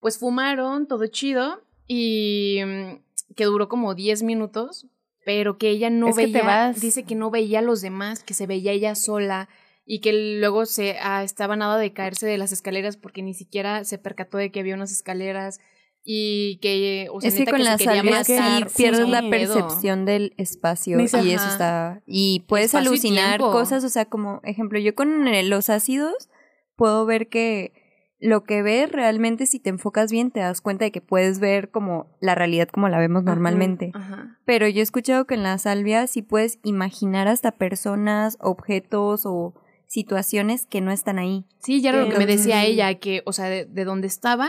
[0.00, 4.86] pues fumaron, todo chido, y mm, que duró como 10 minutos,
[5.24, 7.80] pero que ella no Es que te veía, vas- dice que no veía a los
[7.82, 9.48] demás, que se veía ella sola,
[9.84, 13.84] y que luego se ah, estaba nada de caerse de las escaleras porque ni siquiera
[13.84, 15.60] se percató de que había unas escaleras
[16.04, 19.28] y que o sea, es que con se la quería salvia sí pierdes sí, la
[19.30, 24.78] percepción del espacio y eso está y puedes Espacio alucinar cosas, o sea, como ejemplo,
[24.78, 26.28] yo con los ácidos
[26.76, 27.72] puedo ver que
[28.18, 31.70] lo que ves realmente si te enfocas bien te das cuenta de que puedes ver
[31.70, 33.90] como la realidad como la vemos normalmente.
[33.94, 34.38] Ajá.
[34.44, 39.54] Pero yo he escuchado que en la salvia sí puedes imaginar hasta personas, objetos o
[39.88, 41.44] situaciones que no están ahí.
[41.58, 44.48] Sí, ya era lo que me decía ella, que, o sea, de, de dónde estaba,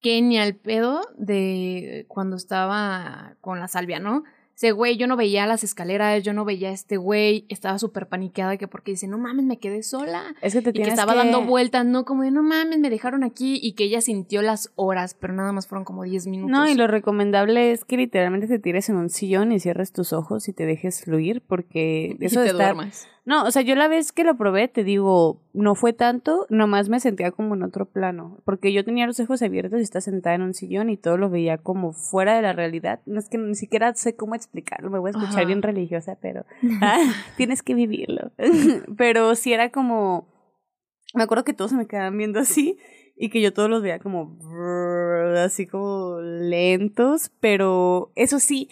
[0.00, 4.24] que ni al pedo de cuando estaba con la salvia, ¿no?
[4.56, 8.08] Ese güey, yo no veía las escaleras, yo no veía a este güey, estaba súper
[8.08, 10.34] paniqueada que porque dice, no mames, me quedé sola.
[10.42, 12.78] Es que te Y que tienes estaba que- dando vueltas, no como de, no mames,
[12.78, 16.26] me dejaron aquí y que ella sintió las horas, pero nada más fueron como 10
[16.26, 16.50] minutos.
[16.52, 20.12] No, y lo recomendable es que literalmente te tires en un sillón y cierres tus
[20.12, 22.74] ojos y te dejes fluir, porque Y eso te de estar...
[22.74, 23.08] duermas.
[23.26, 26.88] No, o sea, yo la vez que lo probé, te digo, no fue tanto, nomás
[26.88, 30.34] me sentía como en otro plano, porque yo tenía los ojos abiertos y estaba sentada
[30.34, 33.00] en un sillón y todo lo veía como fuera de la realidad.
[33.04, 35.44] No es que ni siquiera sé cómo explicarlo, me voy a escuchar Ajá.
[35.44, 36.44] bien religiosa, pero
[36.82, 36.98] ah,
[37.36, 38.32] tienes que vivirlo.
[38.96, 40.26] pero sí era como,
[41.14, 42.78] me acuerdo que todos se me quedaban viendo así
[43.16, 44.38] y que yo todos los veía como
[45.36, 48.70] así como lentos, pero eso sí,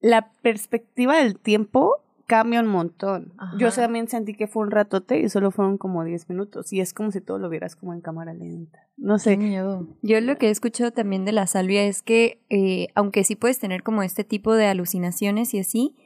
[0.00, 3.32] la perspectiva del tiempo cambia un montón.
[3.58, 6.92] Yo también sentí que fue un ratote y solo fueron como 10 minutos y es
[6.92, 8.78] como si todo lo vieras como en cámara lenta.
[8.98, 9.36] No Qué sé.
[9.38, 9.88] miedo.
[10.02, 13.58] Yo lo que he escuchado también de la salvia es que, eh, aunque sí puedes
[13.58, 15.96] tener como este tipo de alucinaciones y así,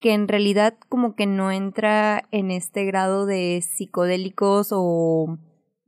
[0.00, 5.38] que en realidad como que no entra en este grado de psicodélicos o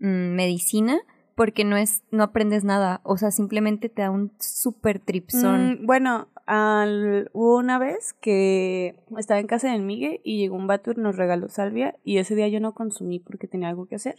[0.01, 0.99] mm, medicina,
[1.35, 5.83] porque no es, no aprendes nada, o sea, simplemente te da un super tripsón.
[5.83, 10.67] Mm, bueno, al- hubo una vez que estaba en casa de Miguel y llegó un
[10.67, 14.17] vato nos regaló salvia y ese día yo no consumí porque tenía algo que hacer.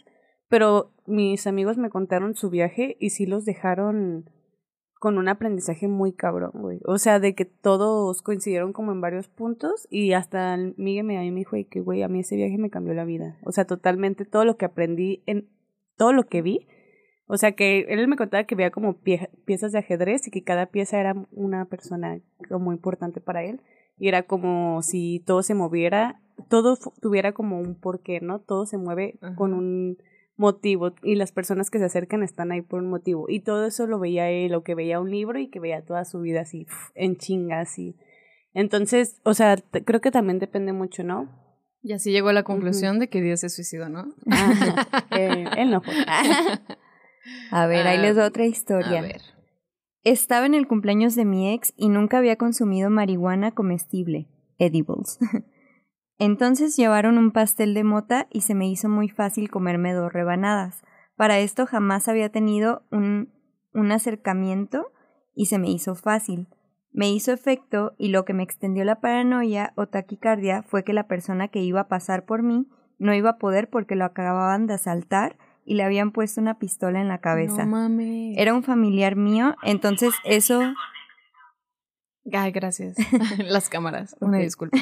[0.48, 4.30] Pero mis amigos me contaron su viaje y sí los dejaron
[5.00, 6.80] con un aprendizaje muy cabrón, güey.
[6.84, 11.38] O sea, de que todos coincidieron como en varios puntos y hasta Miguel me, me
[11.38, 13.38] dijo que, güey, a mí ese viaje me cambió la vida.
[13.44, 15.48] O sea, totalmente todo lo que aprendí, en
[15.96, 16.66] todo lo que vi.
[17.30, 18.98] O sea, que él me contaba que veía como
[19.44, 23.60] piezas de ajedrez y que cada pieza era una persona como importante para él.
[23.98, 28.40] Y era como si todo se moviera, todo tuviera como un porqué, ¿no?
[28.40, 29.98] Todo se mueve con un
[30.36, 33.26] motivo y las personas que se acercan están ahí por un motivo.
[33.28, 36.04] Y todo eso lo veía él, o que veía un libro y que veía toda
[36.04, 37.94] su vida así en chingas y
[38.52, 41.28] entonces, o sea, creo que también depende mucho, ¿no?
[41.82, 44.14] Y así llegó a la conclusión de que Dios se suicidó, ¿no?
[45.12, 45.94] Eh, él no fue.
[47.50, 49.00] a ver, ahí les doy otra historia.
[49.00, 49.20] A ver.
[50.02, 54.28] Estaba en el cumpleaños de mi ex y nunca había consumido marihuana comestible,
[54.58, 55.18] edibles.
[56.18, 60.82] Entonces llevaron un pastel de mota y se me hizo muy fácil comerme dos rebanadas.
[61.16, 63.32] Para esto jamás había tenido un,
[63.72, 64.92] un acercamiento
[65.34, 66.48] y se me hizo fácil.
[66.92, 71.06] Me hizo efecto y lo que me extendió la paranoia o taquicardia fue que la
[71.06, 74.74] persona que iba a pasar por mí no iba a poder porque lo acababan de
[74.74, 77.64] asaltar y le habían puesto una pistola en la cabeza.
[77.64, 78.36] No mames.
[78.36, 80.60] Era un familiar mío, entonces eso
[82.32, 82.96] Ay, gracias.
[83.38, 84.16] Las cámaras.
[84.20, 84.78] Una disculpa.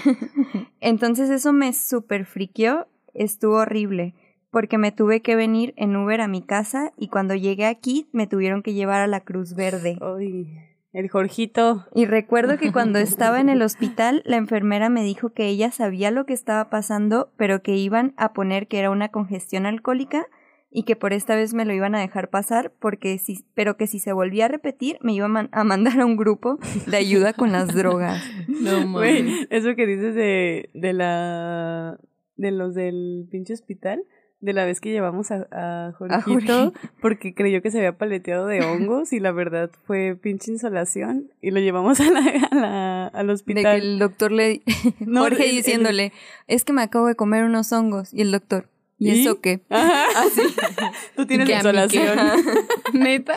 [0.81, 2.89] Entonces eso me super friqueó.
[3.15, 4.15] Estuvo horrible.
[4.51, 8.27] Porque me tuve que venir en Uber a mi casa y cuando llegué aquí me
[8.27, 9.99] tuvieron que llevar a la Cruz Verde.
[10.01, 10.47] Ay,
[10.93, 11.87] el Jorgito.
[11.95, 16.11] Y recuerdo que cuando estaba en el hospital, la enfermera me dijo que ella sabía
[16.11, 20.27] lo que estaba pasando, pero que iban a poner que era una congestión alcohólica
[20.71, 23.87] y que por esta vez me lo iban a dejar pasar porque si, pero que
[23.87, 27.53] si se volvía a repetir me iban a, mandar a un grupo de ayuda con
[27.53, 28.23] las drogas.
[28.49, 29.47] No mames.
[29.51, 31.99] Eso que dices de, de la
[32.37, 34.03] de los del pinche hospital,
[34.41, 38.63] de la vez que llevamos a, a Jorgito porque creyó que se había paleteado de
[38.63, 43.31] hongos y la verdad fue pinche insolación y lo llevamos a la, a la al
[43.31, 43.63] hospital.
[43.63, 44.63] De que el doctor le
[45.05, 46.13] Jorge diciéndole,
[46.47, 49.63] "Es que me acabo de comer unos hongos" y el doctor ¿Y, eso qué?
[49.71, 50.43] Así.
[51.17, 52.19] Tú tienes insolación.
[52.93, 53.37] ¿Neta?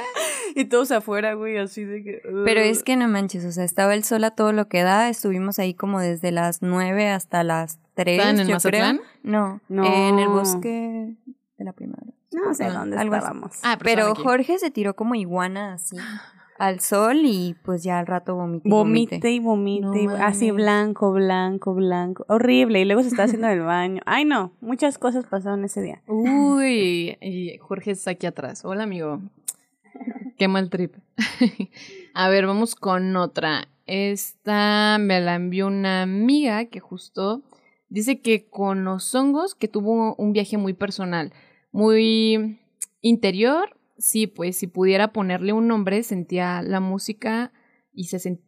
[0.55, 2.21] Y todos afuera, güey, así de que...
[2.45, 5.09] Pero es que no manches, o sea, estaba el sol a todo lo que da,
[5.09, 9.01] estuvimos ahí como desde las nueve hasta las tres, en el yo Mazatlán?
[9.23, 9.85] No, no.
[9.85, 11.15] en el bosque
[11.57, 12.13] de la primavera.
[12.31, 13.59] No sé dónde estábamos.
[13.63, 15.97] Ah, pero Jorge se tiró como iguana así
[16.61, 18.69] al sol y pues ya al rato vomité.
[18.69, 22.23] Vomite y vomite, así blanco, blanco, blanco.
[22.27, 22.81] Horrible.
[22.81, 24.03] Y luego se está haciendo el baño.
[24.05, 26.03] Ay, no, muchas cosas pasaron ese día.
[26.05, 28.63] Uy, y Jorge está aquí atrás.
[28.63, 29.21] Hola, amigo.
[30.37, 30.93] Qué mal trip.
[32.13, 33.67] A ver, vamos con otra.
[33.87, 37.41] Esta me la envió una amiga que justo
[37.89, 41.33] dice que con los hongos, que tuvo un viaje muy personal,
[41.71, 42.59] muy
[43.01, 47.53] interior sí, pues si pudiera ponerle un nombre, sentía la música
[47.93, 48.39] y se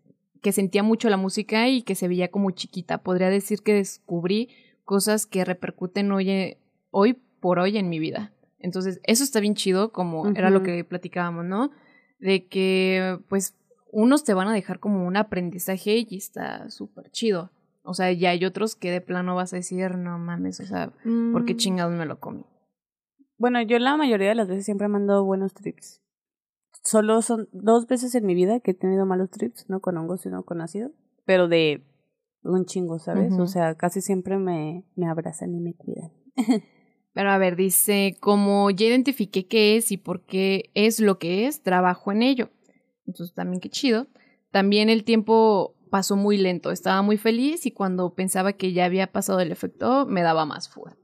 [0.41, 3.01] que sentía mucho la música y que se veía como chiquita.
[3.01, 4.49] Podría decir que descubrí
[4.83, 6.57] cosas que repercuten hoy, eh,
[6.91, 8.33] hoy por hoy en mi vida.
[8.59, 11.71] Entonces, eso está bien chido, como era lo que platicábamos, ¿no?
[12.19, 13.55] De que, pues,
[13.91, 17.51] unos te van a dejar como un aprendizaje y está súper chido.
[17.83, 20.91] O sea, ya hay otros que de plano vas a decir, no mames, o sea,
[21.31, 21.57] ¿por qué mm.
[21.57, 22.45] chingados me lo comí?
[23.37, 26.01] Bueno, yo la mayoría de las veces siempre he mandado buenos trips.
[26.83, 30.21] Solo son dos veces en mi vida que he tenido malos trips, no con hongos,
[30.21, 30.91] sino con ácido,
[31.25, 31.85] pero de
[32.43, 33.33] un chingo, ¿sabes?
[33.39, 36.11] O sea, casi siempre me, me abrazan y me cuidan.
[37.13, 41.45] Pero a ver, dice, como ya identifiqué qué es y por qué es lo que
[41.45, 42.49] es, trabajo en ello.
[43.05, 44.07] Entonces también qué chido.
[44.51, 49.11] También el tiempo pasó muy lento, estaba muy feliz y cuando pensaba que ya había
[49.11, 51.02] pasado el efecto, me daba más fuerte.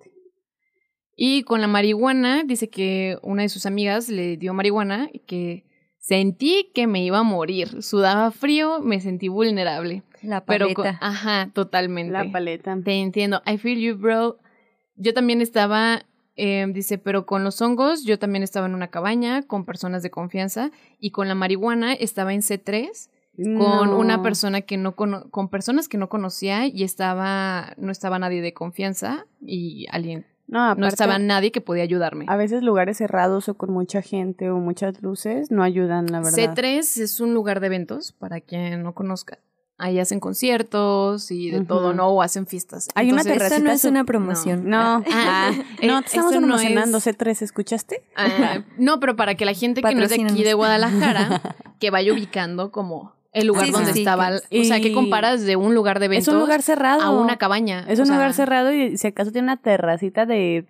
[1.21, 5.65] Y con la marihuana, dice que una de sus amigas le dio marihuana y que
[5.97, 7.83] sentí que me iba a morir.
[7.83, 10.03] Sudaba frío, me sentí vulnerable.
[10.21, 10.97] La paleta.
[11.01, 12.13] ajá, totalmente.
[12.13, 12.77] La paleta.
[12.81, 13.41] Te entiendo.
[13.45, 14.37] I feel you, bro.
[14.95, 16.05] Yo también estaba,
[16.37, 20.11] eh, dice, pero con los hongos yo también estaba en una cabaña con personas de
[20.11, 23.09] confianza y con la marihuana estaba en C3
[23.57, 28.41] con una persona que no con personas que no conocía y estaba no estaba nadie
[28.41, 32.25] de confianza y alguien no, no estaba nadie que podía ayudarme.
[32.27, 36.55] A veces lugares cerrados o con mucha gente o muchas luces no ayudan, la verdad.
[36.55, 39.37] C3 es un lugar de eventos, para quien no conozca.
[39.77, 42.07] Ahí hacen conciertos y de todo, ¿no?
[42.07, 42.89] O hacen fiestas.
[42.95, 43.59] Hay una terraza.
[43.59, 44.67] no es una promoción.
[44.67, 45.51] No, ah,
[45.83, 48.03] no, te estamos promocionando C3, ¿escuchaste?
[48.15, 51.91] Ah, no, pero para que la gente que no es de aquí de Guadalajara, que
[51.91, 54.29] vaya ubicando como el lugar donde estaba.
[54.29, 56.27] o sea, ¿qué comparas de un lugar de eventos?
[56.27, 57.01] Es un lugar cerrado.
[57.01, 57.85] A una cabaña.
[57.87, 60.65] Es un lugar cerrado y si acaso tiene una terracita de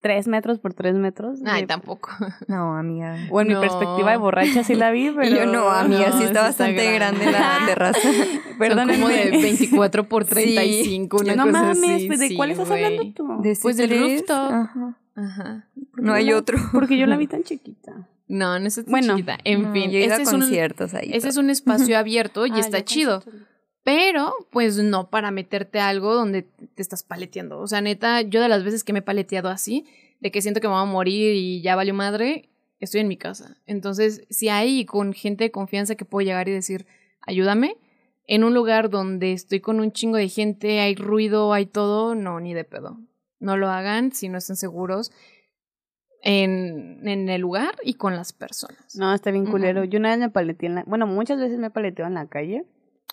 [0.00, 1.38] tres metros por tres metros.
[1.46, 2.10] Ay, de- tampoco.
[2.48, 3.16] No, amiga.
[3.30, 5.36] o en mi perspectiva de borracha sí la vi, pero...
[5.36, 7.24] Yo no, amiga, no, sí está está bastante grande.
[7.24, 8.00] grande la terraza.
[8.58, 12.06] Son como de 24 por 35, una no cosa mames, así.
[12.08, 13.28] pues, ¿de cuál estás hablando tú?
[13.42, 14.50] De Pues del rooftop.
[14.52, 14.96] Ajá.
[15.14, 15.66] Ajá.
[15.96, 16.58] No hay la- otro.
[16.72, 17.92] Porque yo la vi tan chiquita.
[18.28, 19.38] No, no es tan Bueno, chiquita.
[19.44, 21.10] En No, fin, yo ido a ese es, un, conciertos ahí.
[21.12, 23.22] ese es un espacio abierto y Ah, está chido.
[23.84, 27.58] Pero, pues no para meterte a algo donde te estás paleteando.
[27.58, 29.84] O sea, neta, yo de las veces que me he paleteado así,
[30.20, 32.48] de que siento que me voy a morir y ya valió madre,
[32.78, 33.56] estoy en mi casa.
[33.66, 36.86] Entonces, si hay con gente de confianza que puedo llegar y decir,
[37.22, 37.76] ayúdame,
[38.28, 42.38] en un lugar donde estoy con un chingo de gente, hay ruido, hay todo, no,
[42.38, 43.00] ni de pedo.
[43.40, 45.10] No lo hagan si no están seguros
[46.22, 48.96] en, en el lugar y con las personas.
[48.96, 49.84] No, está bien culero.
[49.84, 50.84] Yo una vez me paleteé en la...
[50.86, 52.64] Bueno, muchas veces me paleteo en la calle.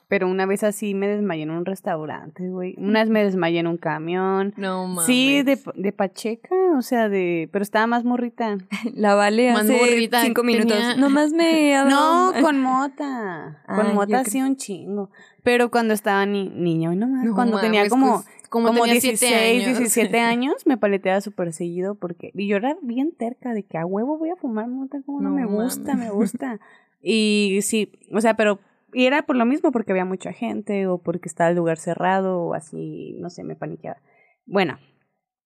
[0.07, 2.73] Pero una vez así me desmayé en un restaurante, güey.
[2.79, 4.55] Una vez me desmayé en un camión.
[4.57, 5.05] No mames.
[5.05, 7.47] Sí, de, de Pacheca, o sea, de...
[7.51, 8.57] Pero estaba más morrita.
[8.95, 10.75] La Vale Más hace morrita, cinco minutos.
[10.75, 13.61] tenía- Nomás me No, con mota.
[13.67, 15.11] Con mota sí un chingo.
[15.43, 17.25] Pero cuando estaba ni niña, no más.
[17.25, 18.23] No cuando tenía como...
[18.23, 19.77] pues, como, como tenía 16, siete años.
[19.77, 22.31] 17 años, me paleteaba súper seguido porque...
[22.33, 25.29] Y yo era bien terca de que a huevo voy a fumar mota, como no,
[25.29, 26.59] No me gusta, me gusta.
[27.01, 28.59] Y sí, o sea, pero...
[28.91, 32.41] Y era por lo mismo, porque había mucha gente o porque estaba el lugar cerrado
[32.41, 34.01] o así, no sé, me paniqueaba.
[34.47, 34.79] Bueno,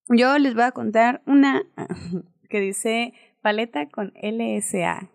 [0.07, 1.63] yo les voy a contar una
[2.49, 5.09] que dice paleta con LSA.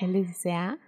[0.00, 0.78] LSA.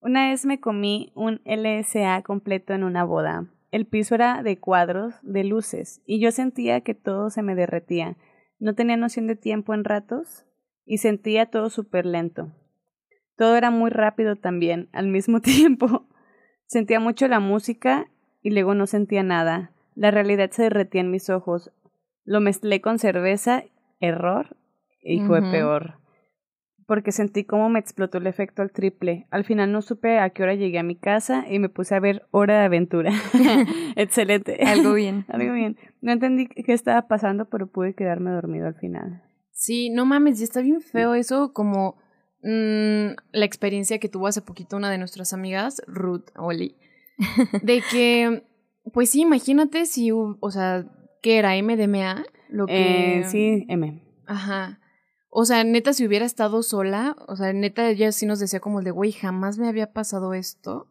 [0.00, 3.46] Una vez me comí un LSA completo en una boda.
[3.74, 8.16] El piso era de cuadros, de luces, y yo sentía que todo se me derretía.
[8.60, 10.46] No tenía noción de tiempo en ratos
[10.86, 12.52] y sentía todo súper lento.
[13.36, 16.06] Todo era muy rápido también, al mismo tiempo.
[16.66, 18.06] Sentía mucho la música
[18.42, 19.72] y luego no sentía nada.
[19.96, 21.72] La realidad se derretía en mis ojos.
[22.24, 23.64] Lo mezclé con cerveza,
[23.98, 24.56] error,
[25.02, 26.03] y fue peor
[26.86, 29.26] porque sentí cómo me explotó el efecto al triple.
[29.30, 32.00] Al final no supe a qué hora llegué a mi casa y me puse a
[32.00, 33.12] ver Hora de Aventura.
[33.96, 34.62] Excelente.
[34.64, 35.24] Algo bien.
[35.28, 35.76] Algo bien.
[36.00, 39.22] No entendí qué estaba pasando, pero pude quedarme dormido al final.
[39.52, 41.96] Sí, no mames, y está bien feo eso, como
[42.42, 46.76] mm, la experiencia que tuvo hace poquito una de nuestras amigas, Ruth Oli,
[47.62, 48.42] de que,
[48.92, 50.84] pues sí, imagínate si, hu- o sea,
[51.22, 52.24] ¿qué era MDMA?
[52.48, 53.20] Lo que...
[53.20, 54.02] Eh, sí, M.
[54.26, 54.80] Ajá.
[55.36, 58.82] O sea, neta, si hubiera estado sola, o sea, neta, ella sí nos decía como
[58.82, 60.86] de, güey, jamás me había pasado esto.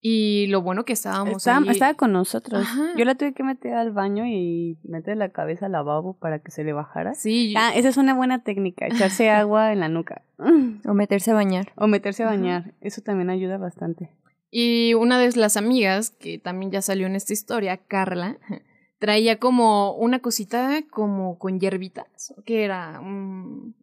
[0.00, 1.68] Y lo bueno que estábamos Estaba, ahí.
[1.70, 2.62] estaba con nosotros.
[2.62, 2.90] Ajá.
[2.96, 6.50] Yo la tuve que meter al baño y meter la cabeza al lavabo para que
[6.52, 7.14] se le bajara.
[7.14, 10.22] Sí, Ah, esa es una buena técnica, echarse agua en la nuca.
[10.88, 11.72] O meterse a bañar.
[11.76, 12.36] O meterse a Ajá.
[12.36, 12.74] bañar.
[12.80, 14.10] Eso también ayuda bastante.
[14.50, 18.36] Y una de las amigas, que también ya salió en esta historia, Carla,
[19.02, 23.74] traía como una cosita como con hierbitas, que era mm,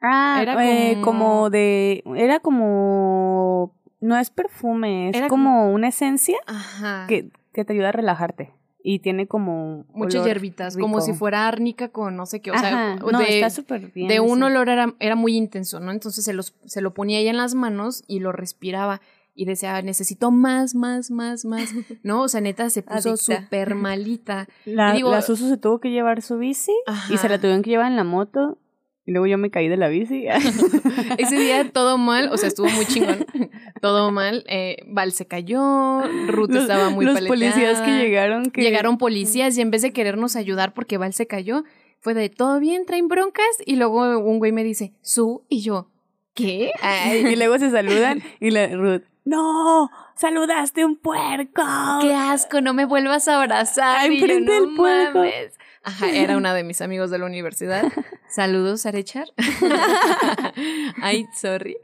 [0.00, 1.50] Ah, Era era como- como...
[1.50, 2.02] de...
[2.16, 3.72] Era como...
[4.00, 8.52] No es perfume, es Era como una esencia ajá, que, que te ayuda a relajarte.
[8.82, 9.86] Y tiene como...
[9.94, 11.06] muchas hierbitas, como rico.
[11.06, 14.08] si fuera árnica con no sé qué, o sea, no, de, está súper bien.
[14.08, 15.90] de un olor era, era muy intenso, ¿no?
[15.90, 19.00] Entonces se, los, se lo ponía ella en las manos y lo respiraba.
[19.36, 21.72] Y decía, necesito más, más, más, más.
[22.02, 22.22] ¿No?
[22.22, 24.46] O sea, neta, se puso súper malita.
[24.64, 26.72] La, digo- la Susu se tuvo que llevar su bici
[27.10, 28.58] y se la tuvieron que llevar en la moto.
[29.06, 30.26] Y luego yo me caí de la bici.
[31.18, 33.26] Ese día todo mal, o sea, estuvo muy chingón.
[33.82, 34.44] todo mal.
[34.48, 38.02] Eh, Val se cayó, Ruth los, estaba muy Los policías que paleteada.
[38.02, 38.50] llegaron.
[38.50, 41.64] Que, Llegaron policías y en vez de querernos ayudar porque Val se cayó,
[42.00, 43.44] fue de todo bien, traen broncas.
[43.66, 45.90] Y luego un güey me dice, su, y yo,
[46.32, 46.72] ¿qué?
[46.80, 49.90] Ay, y luego se saludan y la Ruth, ¡No!
[50.16, 51.62] ¡Saludaste un puerco!
[52.02, 52.60] ¡Qué asco!
[52.60, 54.10] No me vuelvas a abrazar.
[54.10, 55.18] Enfrente "No del puerco".
[55.20, 55.58] mames".
[55.82, 57.84] Ajá, era una de mis amigos de la universidad.
[58.28, 59.26] Saludos, Arechar.
[61.02, 61.76] Ay, sorry.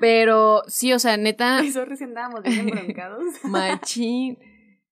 [0.00, 3.24] Pero sí, o sea, neta, Ay, sorry si andábamos bien embroncados.
[3.44, 4.38] machín.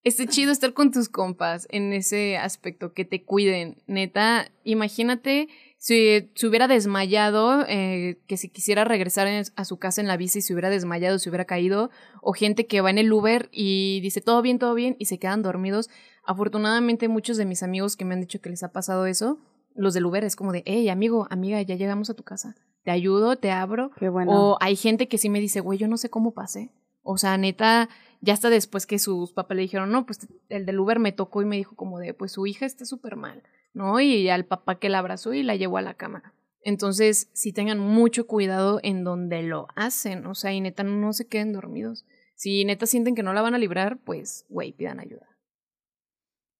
[0.05, 3.83] Está chido estar con tus compas en ese aspecto, que te cuiden.
[3.87, 5.49] Neta, imagínate
[5.83, 10.19] si se hubiera desmayado, eh, que si quisiera regresar en- a su casa en la
[10.19, 14.01] bici, se hubiera desmayado, se hubiera caído, o gente que va en el Uber y
[14.03, 15.89] dice todo bien, todo bien, y se quedan dormidos.
[16.27, 19.39] Afortunadamente, muchos de mis amigos que me han dicho que les ha pasado eso,
[19.75, 22.57] los del Uber es como de, hey, amigo, amiga, ya llegamos a tu casa.
[22.85, 23.91] Te ayudo, te abro.
[23.99, 24.33] Qué bueno.
[24.33, 26.73] O hay gente que sí me dice, güey, yo no sé cómo pasé.
[27.03, 27.89] O sea, neta,
[28.21, 31.41] ya hasta después que sus papás le dijeron, no, pues el del Uber me tocó
[31.41, 33.43] y me dijo como de, pues su hija está súper mal,
[33.73, 34.01] ¿no?
[34.01, 36.35] Y al papá que la abrazó y la llevó a la cama.
[36.63, 41.27] Entonces, sí tengan mucho cuidado en donde lo hacen, o sea, y neta no se
[41.27, 42.05] queden dormidos.
[42.35, 45.27] Si neta sienten que no la van a librar, pues, güey, pidan ayuda.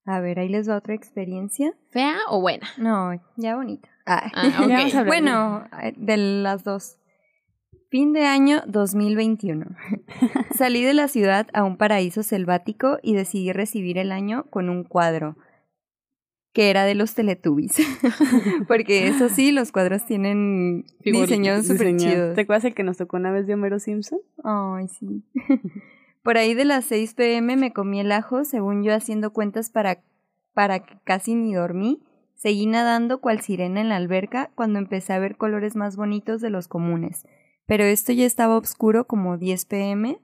[0.05, 1.73] A ver, ahí les va otra experiencia.
[1.91, 2.67] ¿Fea o buena?
[2.77, 3.89] No, ya bonita.
[4.05, 4.67] Ah, Ah, ok.
[4.69, 5.07] Ya vamos a hablar.
[5.07, 6.97] Bueno, eh, de las dos.
[7.89, 9.65] Fin de año 2021.
[10.55, 14.83] Salí de la ciudad a un paraíso selvático y decidí recibir el año con un
[14.83, 15.35] cuadro
[16.53, 17.75] que era de los Teletubbies.
[18.67, 22.35] Porque eso sí, los cuadros tienen diseños súper chidos.
[22.35, 24.19] ¿Te acuerdas el que nos tocó una vez de Homero Simpson?
[24.43, 25.23] Ay, sí.
[26.23, 30.03] Por ahí de las 6 pm me comí el ajo, según yo haciendo cuentas para,
[30.53, 32.03] para que casi ni dormí.
[32.35, 36.49] Seguí nadando cual sirena en la alberca cuando empecé a ver colores más bonitos de
[36.49, 37.25] los comunes.
[37.65, 40.19] Pero esto ya estaba oscuro como 10 pm.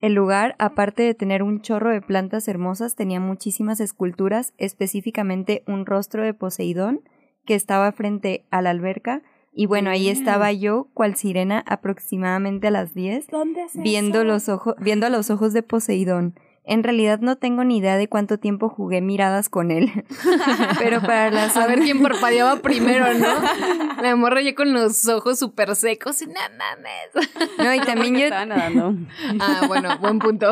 [0.00, 5.86] El lugar, aparte de tener un chorro de plantas hermosas, tenía muchísimas esculturas, específicamente un
[5.86, 7.00] rostro de Poseidón
[7.46, 9.22] que estaba frente a la alberca.
[9.52, 14.48] Y bueno, ahí estaba yo, cual sirena, aproximadamente a las 10, ¿Dónde hace viendo los
[14.48, 16.34] ojos, viendo a los ojos de Poseidón.
[16.66, 19.92] En realidad no tengo ni idea de cuánto tiempo jugué miradas con él.
[20.78, 24.02] Pero para las A ver quién parpadeaba primero, ¿no?
[24.02, 27.28] La morra ya con los ojos súper secos y no mames.
[27.58, 28.94] No, y también yo Estaba nadando.
[29.40, 30.50] Ah, bueno, buen punto.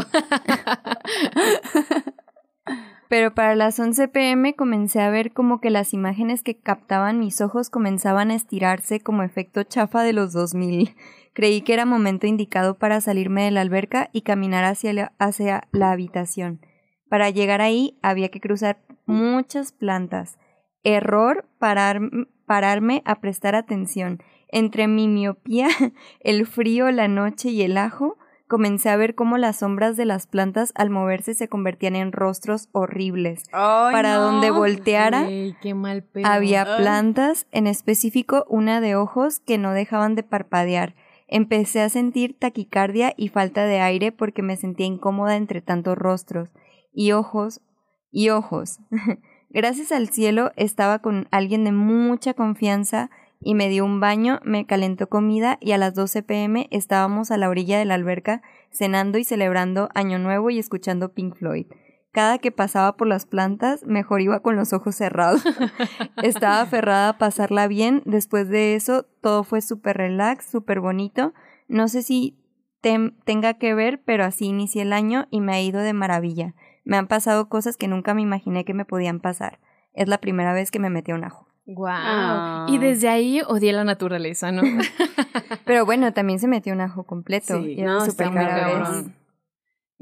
[3.09, 7.41] Pero para las 11 pm comencé a ver como que las imágenes que captaban mis
[7.41, 10.95] ojos comenzaban a estirarse como efecto chafa de los 2000.
[11.33, 15.69] Creí que era momento indicado para salirme de la alberca y caminar hacia la, hacia
[15.73, 16.61] la habitación.
[17.09, 20.39] Para llegar ahí había que cruzar muchas plantas.
[20.85, 22.01] Error parar,
[22.47, 24.23] pararme a prestar atención.
[24.49, 25.69] Entre mi miopía,
[26.21, 28.19] el frío, la noche y el ajo,
[28.53, 32.69] comencé a ver cómo las sombras de las plantas al moverse se convertían en rostros
[32.73, 33.45] horribles.
[33.51, 35.27] Para donde volteara
[35.63, 40.95] qué mal había plantas, en específico una de ojos que no dejaban de parpadear.
[41.35, 46.51] Empecé a sentir taquicardia y falta de aire porque me sentía incómoda entre tantos rostros.
[46.93, 47.63] Y ojos,
[48.11, 48.81] y ojos.
[49.49, 53.09] Gracias al cielo estaba con alguien de mucha confianza
[53.41, 57.39] y me dio un baño, me calentó comida y a las 12 pm estábamos a
[57.39, 61.65] la orilla de la alberca cenando y celebrando Año Nuevo y escuchando Pink Floyd.
[62.13, 65.43] Cada que pasaba por las plantas, mejor iba con los ojos cerrados.
[66.23, 68.03] Estaba aferrada a pasarla bien.
[68.05, 71.33] Después de eso, todo fue súper relax, súper bonito.
[71.69, 72.39] No sé si
[72.83, 76.55] tem- tenga que ver, pero así inicié el año y me ha ido de maravilla.
[76.85, 79.59] Me han pasado cosas que nunca me imaginé que me podían pasar.
[79.95, 81.49] Es la primera vez que me metí a un ajo.
[81.65, 81.95] Guau.
[81.97, 82.67] Ah.
[82.69, 84.63] Y desde ahí odié la naturaleza, ¿no?
[85.65, 87.63] Pero bueno, también se metió un ajo completo.
[87.63, 88.75] Sí, y no, está muy rara vez.
[88.83, 89.15] cabrón.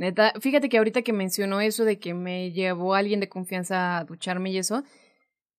[0.01, 4.05] Neta, fíjate que ahorita que mencionó eso de que me llevó alguien de confianza a
[4.05, 4.82] ducharme y eso,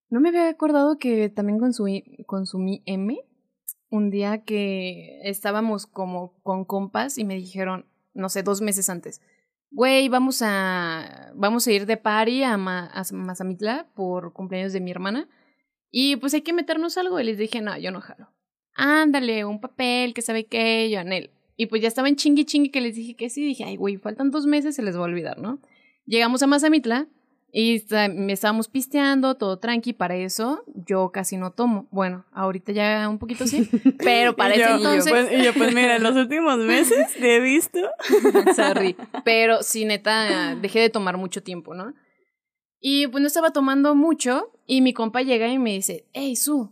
[0.09, 1.59] no me había acordado que también
[2.25, 3.19] consumí, M
[3.91, 7.85] un día que estábamos como con compas y me dijeron,
[8.15, 9.21] no sé, dos meses antes,
[9.69, 14.81] güey, vamos a, vamos a ir de party a, Ma- a Mazamitla por cumpleaños de
[14.81, 15.29] mi hermana
[15.91, 17.19] y pues hay que meternos algo.
[17.19, 18.27] Y les dije, no, yo no jalo.
[18.73, 21.29] Ándale, un papel, que sabe qué, yo él.
[21.61, 23.45] Y pues ya estaba en chingui chingui que les dije que sí.
[23.45, 25.59] Dije, ay, güey, faltan dos meses, se les va a olvidar, ¿no?
[26.07, 27.07] Llegamos a Mazamitla
[27.53, 29.93] y está- me estábamos pisteando, todo tranqui.
[29.93, 31.87] Para eso yo casi no tomo.
[31.91, 35.11] Bueno, ahorita ya un poquito sí, pero para y ese yo, entonces.
[35.11, 37.77] pues, y yo, pues mira, en los últimos meses te he visto.
[38.55, 38.95] Sorry.
[39.23, 41.93] Pero sí, neta, dejé de tomar mucho tiempo, ¿no?
[42.79, 46.71] Y pues no estaba tomando mucho y mi compa llega y me dice, hey, Su,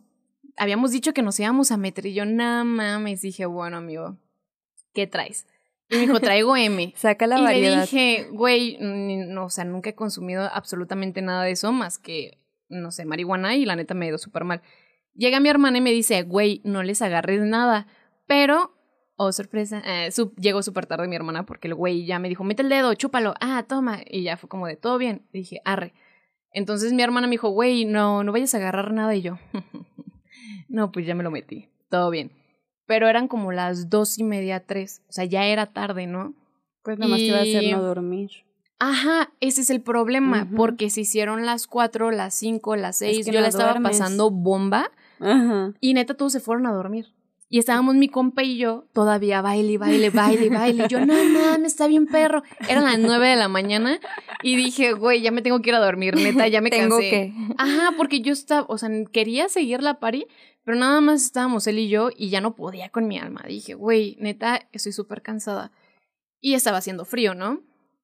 [0.58, 4.18] habíamos dicho que nos íbamos a meter y yo, nada mames, dije, bueno, amigo,
[4.94, 5.48] ¿qué traes?
[5.90, 6.94] Y me dijo, traigo M.
[6.98, 7.76] Saca la y variedad.
[7.76, 12.38] le dije, güey, no, o sea, nunca he consumido absolutamente nada de eso más que,
[12.70, 14.62] no sé, marihuana y la neta me ha ido súper mal.
[15.16, 17.88] Llega mi hermana y me dice, güey, no les agarres nada.
[18.28, 18.76] Pero,
[19.18, 22.44] oh, sorpresa, eh, su- llegó súper tarde mi hermana porque el güey ya me dijo,
[22.44, 24.02] mete el dedo, chúpalo, ah, toma.
[24.08, 25.28] Y ya fue como de, todo bien.
[25.34, 25.94] Y dije, arre.
[26.52, 29.16] Entonces mi hermana me dijo, güey, no, no vayas a agarrar nada.
[29.16, 29.40] Y yo,
[30.70, 32.32] no, pues ya me lo metí, todo bien.
[32.90, 35.04] Pero eran como las dos y media, tres.
[35.10, 36.34] O sea, ya era tarde, ¿no?
[36.82, 38.32] Pues nada más te iba a hacer Y- no dormir.
[38.80, 43.32] Ajá, ese es el problema, porque se hicieron las cuatro, las cinco, las seis, que
[43.34, 43.92] yo no la estaba duermes.
[43.92, 45.74] pasando bomba Ajá.
[45.82, 47.14] y neta todos se fueron a dormir.
[47.50, 50.86] Y estábamos mi compa y yo todavía baile, baile, baile, baile.
[50.86, 52.42] Y yo, no mames, está bien perro.
[52.70, 54.00] Eran las nueve de la mañana
[54.44, 57.10] y dije, güey, ya me tengo que ir a dormir, neta, ya me Tengo cansé.
[57.10, 57.34] que.
[57.58, 60.26] Ajá, porque yo estaba, o sea, quería seguir la party,
[60.70, 63.42] pero nada más estábamos él y yo y ya no podía con mi alma.
[63.48, 65.72] Dije, güey, neta, estoy súper cansada.
[66.40, 67.64] Y estaba haciendo frío, ¿no?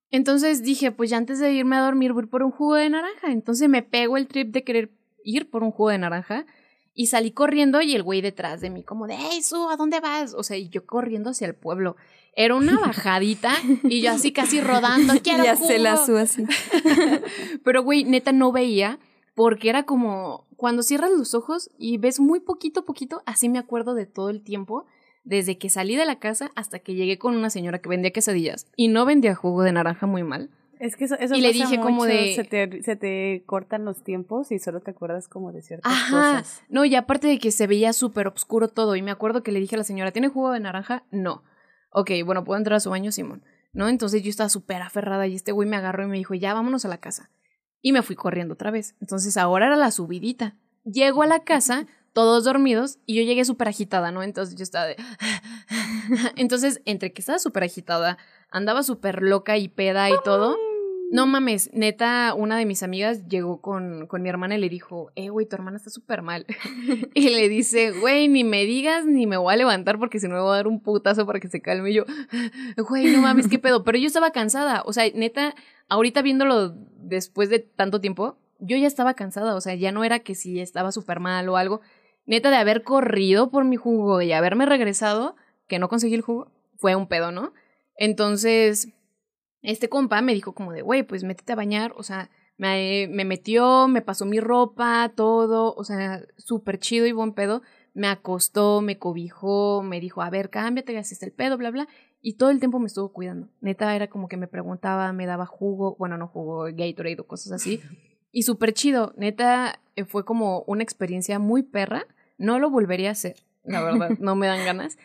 [0.10, 3.32] Entonces dije, pues ya antes de irme a dormir voy por un jugo de naranja.
[3.32, 4.90] Entonces me pego el trip de querer
[5.24, 6.48] ir por un jugo de naranja
[6.96, 10.00] y salí corriendo y el güey detrás de mí como de, hey, Su, ¿a dónde
[10.00, 10.34] vas?
[10.34, 11.98] O sea, y yo corriendo hacia el pueblo.
[12.36, 13.54] Era una bajadita
[13.84, 15.68] y yo así casi rodando, quiero Ya jugo".
[15.68, 16.46] se la su así.
[17.64, 18.98] Pero, güey, neta no veía
[19.36, 23.60] porque era como cuando cierras los ojos y ves muy poquito a poquito, así me
[23.60, 24.88] acuerdo de todo el tiempo,
[25.24, 28.66] desde que salí de la casa hasta que llegué con una señora que vendía quesadillas
[28.76, 30.50] y no vendía jugo de naranja muy mal.
[30.80, 34.04] Es que eso, eso Y le dije como de- Se te, se te cortan los
[34.04, 36.10] tiempos y solo te acuerdas como de ciertas Ajá.
[36.40, 36.64] cosas.
[36.68, 38.96] No, y aparte de que se veía súper oscuro todo.
[38.96, 41.04] Y me acuerdo que le dije a la señora, ¿tiene jugo de naranja?
[41.12, 41.44] No.
[41.92, 43.44] Ok, bueno, ¿puedo entrar a su baño, Simón?
[43.72, 43.88] ¿No?
[43.88, 46.86] Entonces yo estaba súper aferrada y este güey me agarró y me dijo, ya, vámonos
[46.86, 47.30] a la casa.
[47.82, 48.96] Y me fui corriendo otra vez.
[49.02, 50.56] Entonces ahora era la subidita.
[50.84, 54.24] Llego a la casa, todos dormidos, y yo llegué súper agitada, ¿no?
[54.24, 54.96] Entonces yo estaba de...
[56.36, 58.18] Entonces, entre que estaba súper agitada,
[58.52, 60.56] andaba súper loca y peda y todo.
[61.12, 65.12] No mames, neta, una de mis amigas llegó con, con mi hermana y le dijo,
[65.16, 66.48] eh, güey, tu hermana está súper mal.
[67.14, 70.34] y le dice, güey, ni me digas ni me voy a levantar porque si no
[70.34, 71.92] me voy a dar un putazo para que se calme.
[71.92, 72.06] Y yo,
[72.90, 73.84] güey, no mames, qué pedo.
[73.84, 74.82] Pero yo estaba cansada.
[74.86, 75.54] O sea, neta,
[75.88, 79.56] ahorita viéndolo después de tanto tiempo, yo ya estaba cansada.
[79.56, 81.82] O sea, ya no era que si estaba súper mal o algo.
[82.26, 85.36] Neta, de haber corrido por mi jugo y haberme regresado,
[85.68, 87.54] que no conseguí el jugo, fue un pedo, ¿no?
[87.98, 88.90] Entonces,
[89.62, 93.26] este compa me dijo como de, güey, pues métete a bañar, o sea, me, me
[93.26, 97.62] metió, me pasó mi ropa, todo, o sea, súper chido y buen pedo.
[97.94, 101.88] Me acostó, me cobijó, me dijo, a ver, cámbiate, ya hiciste el pedo, bla, bla.
[102.28, 103.50] Y todo el tiempo me estuvo cuidando.
[103.62, 107.52] Neta, era como que me preguntaba, me daba jugo, bueno, no jugo, Gatorade o cosas
[107.52, 107.82] así.
[108.32, 112.06] Y súper chido, neta, eh, fue como una experiencia muy perra.
[112.38, 114.98] No lo volvería a hacer, la verdad, no me dan ganas.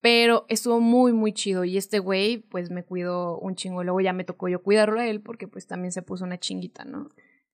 [0.00, 1.64] Pero estuvo muy, muy chido.
[1.64, 3.84] Y este güey, pues me cuidó un chingo.
[3.84, 6.84] Luego ya me tocó yo cuidarlo a él porque pues también se puso una chinguita,
[6.84, 7.08] ¿no?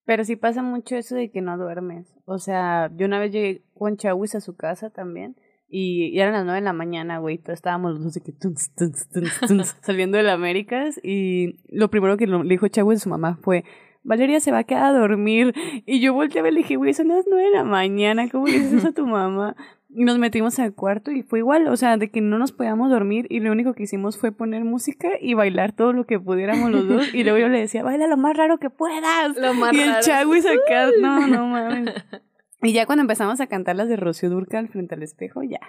[0.05, 2.07] Pero sí pasa mucho eso de que no duermes.
[2.25, 5.37] O sea, yo una vez llegué con Chawis a su casa también.
[5.73, 7.39] Y eran las nueve de la mañana, güey.
[7.39, 11.01] Todos estábamos los dos de que tuns, tuns, tuns, tuns, saliendo de la Américas.
[11.03, 13.65] Y lo primero que le dijo Chawis a su mamá fue:
[14.03, 15.55] Valeria se va a quedar a dormir.
[15.87, 18.29] Y yo volteé a ver y le dije, güey, son las nueve de la mañana.
[18.29, 19.55] ¿Cómo le dices eso a tu mamá?
[19.93, 21.69] Y nos metimos al cuarto y fue igual.
[21.69, 23.27] O sea, de que no nos podíamos dormir.
[23.31, 26.89] Y lo único que hicimos fue poner música y bailar todo lo que pudiéramos los
[26.89, 27.15] dos.
[27.15, 29.37] Y luego yo le decía, baila lo más raro que puedas.
[29.37, 30.03] Lo más Y el raro.
[30.03, 31.95] Chagüis acá, no, no mames.
[32.63, 35.61] Y ya cuando empezamos a cantar las de Rocío Durcal frente al espejo, ya.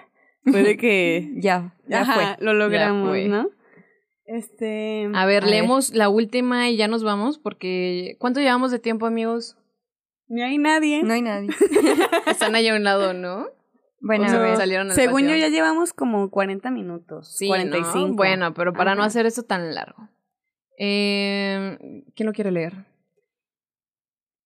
[0.44, 1.30] Fue de que.
[1.36, 2.44] Ya, ya Ajá, fue.
[2.44, 3.28] lo logramos, fue.
[3.28, 3.48] ¿no?
[4.26, 5.04] Este.
[5.14, 5.50] A ver, A ver.
[5.50, 8.16] leemos la última y ya nos vamos porque...
[8.18, 9.56] ¿Cuánto llevamos de tiempo, amigos?
[10.28, 11.02] No hay nadie.
[11.02, 11.48] No hay nadie.
[12.26, 13.46] Están allá a un lado, ¿no?
[14.00, 14.56] Bueno, O a sea, ver.
[14.56, 17.36] salieron al Según yo ya llevamos como 40 minutos.
[17.36, 18.08] Sí, 45.
[18.08, 18.14] ¿no?
[18.14, 20.08] Bueno, pero para no hacer esto tan largo.
[20.78, 21.78] Eh,
[22.16, 22.86] ¿Quién lo quiere leer?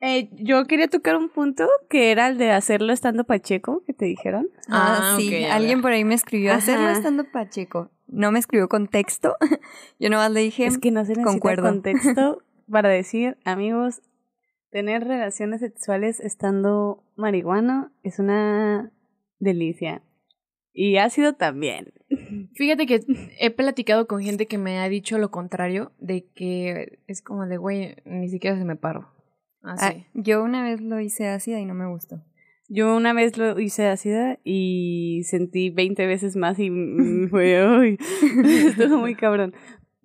[0.01, 4.05] Eh, yo quería tocar un punto que era el de hacerlo estando Pacheco, que te
[4.05, 4.49] dijeron.
[4.69, 5.45] Ah, Ah, sí.
[5.45, 6.93] Alguien por ahí me escribió hacerlo Ajá.
[6.99, 7.91] estando Pacheco.
[8.07, 9.37] No me escribió con texto.
[9.99, 10.67] Yo nomás le dije.
[10.67, 11.63] Es que no se necesita concuerdo.
[11.69, 14.03] contexto para decir, amigos,
[14.71, 18.93] tener relaciones sexuales estando marihuano es una
[19.39, 20.03] delicia.
[20.73, 21.95] Y ácido también.
[22.55, 23.01] Fíjate que
[23.41, 27.57] he platicado con gente que me ha dicho lo contrario, de que es como de,
[27.57, 29.11] güey, ni siquiera se me paro.
[29.67, 30.07] Ah, Así.
[30.15, 32.23] yo una vez lo hice ácida y no me gustó.
[32.69, 36.71] Yo una vez lo hice ácida y sentí 20 veces más y
[37.31, 37.97] fue,
[38.69, 39.55] estuvo muy cabrón.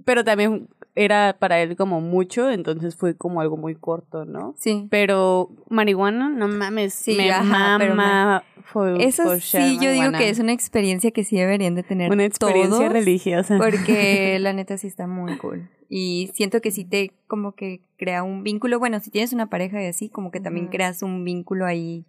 [0.03, 4.55] Pero también era para él como mucho, entonces fue como algo muy corto, ¿no?
[4.57, 4.87] Sí.
[4.89, 10.11] Pero marihuana, no mames, Sí, me ajá, pero mama for- Eso for sí, yo digo
[10.11, 13.57] que es una experiencia que sí deberían de tener una experiencia todos, religiosa.
[13.57, 15.69] Porque la neta sí está muy cool.
[15.93, 18.79] Y siento que sí te como que crea un vínculo.
[18.79, 22.05] Bueno, si tienes una pareja y así, como que también creas un vínculo ahí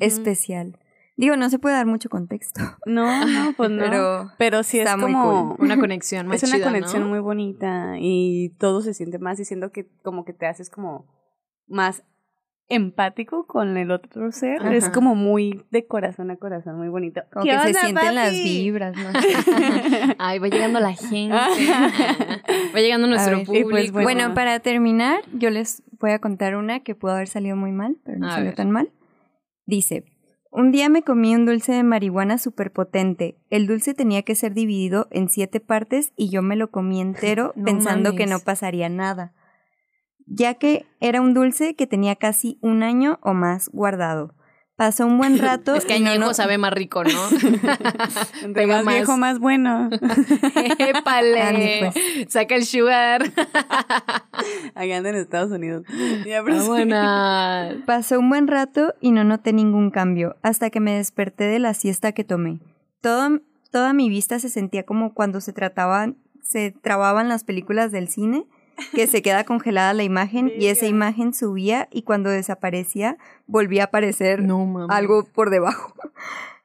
[0.00, 0.78] especial.
[1.16, 2.60] Digo, no se puede dar mucho contexto.
[2.86, 3.82] No, no, pues no.
[3.82, 7.08] Pero, Pero sí es está muy como Una conexión más es una chida, conexión ¿no?
[7.08, 11.06] muy bonita y todo se siente más diciendo que como que te haces como
[11.68, 12.02] más
[12.68, 14.60] empático con el otro ser.
[14.60, 14.74] Ajá.
[14.74, 17.20] Es como muy de corazón a corazón, muy bonito.
[17.30, 19.10] como ¿Qué que se sienten las vibras, ¿no?
[20.18, 21.34] Ay, va llegando la gente.
[21.36, 23.68] va llegando nuestro ver, y público.
[23.70, 24.34] pues, Bueno, Bueno.
[24.34, 28.18] para terminar, yo les voy a contar una que pudo haber salido muy mal, pero
[28.18, 28.54] no A salió ver.
[28.54, 28.90] tan mal.
[29.66, 30.04] Dice,
[30.52, 33.38] un día me comí un dulce de marihuana súper potente.
[33.48, 37.52] El dulce tenía que ser dividido en siete partes y yo me lo comí entero
[37.56, 39.32] No pensando que no pasaría nada,
[40.26, 44.34] ya que era un dulce que tenía casi un año o más guardado.
[44.82, 47.10] Pasó un buen rato es que no, añejo no- sabe más rico, ¿no?
[48.42, 48.94] Entre más más.
[48.96, 49.88] viejo, más bueno.
[50.76, 51.92] ¡Épale!
[51.92, 52.32] Pues.
[52.32, 53.22] Saca el sugar.
[54.74, 55.84] Allá anda en Estados Unidos.
[56.26, 56.66] Ya, pero sí.
[56.66, 57.80] Buena.
[57.86, 61.74] Pasó un buen rato y no noté ningún cambio, hasta que me desperté de la
[61.74, 62.58] siesta que tomé.
[63.00, 63.38] Todo,
[63.70, 68.46] toda mi vista se sentía como cuando se trataban, se trababan las películas del cine,
[68.94, 73.16] que se queda congelada la imagen y esa imagen subía y cuando desaparecía
[73.46, 75.94] volvía a aparecer No algo por debajo.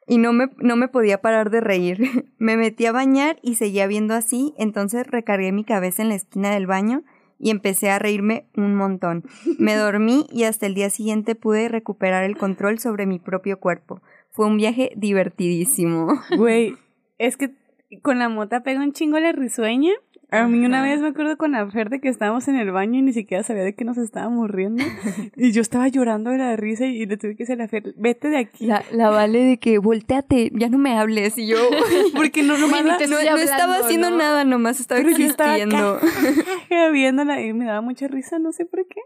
[0.07, 1.99] Y no me, no me podía parar de reír.
[2.37, 6.51] Me metí a bañar y seguía viendo así, entonces recargué mi cabeza en la esquina
[6.51, 7.03] del baño
[7.39, 9.23] y empecé a reírme un montón.
[9.59, 14.01] Me dormí y hasta el día siguiente pude recuperar el control sobre mi propio cuerpo.
[14.31, 16.21] Fue un viaje divertidísimo.
[16.35, 16.75] Güey,
[17.17, 17.53] es que
[18.01, 19.91] con la mota pega un chingo la risueña.
[20.29, 22.99] A mí una vez me acuerdo con la Fer de que estábamos en el baño
[22.99, 24.83] y ni siquiera sabía de que nos estábamos riendo.
[25.37, 27.93] Y yo estaba llorando de la risa y le tuve que decir a la Fer,
[27.95, 28.65] vete de aquí.
[28.65, 31.37] La, la vale de que volteate, ya no me hables.
[31.37, 31.55] Y yo,
[32.15, 34.17] Porque no, nomás la- no, estoy no estaba hablando, haciendo ¿no?
[34.17, 35.99] nada, nomás estaba Pero yo estaba existiendo.
[36.91, 38.99] viéndola y me daba mucha risa, no sé por qué.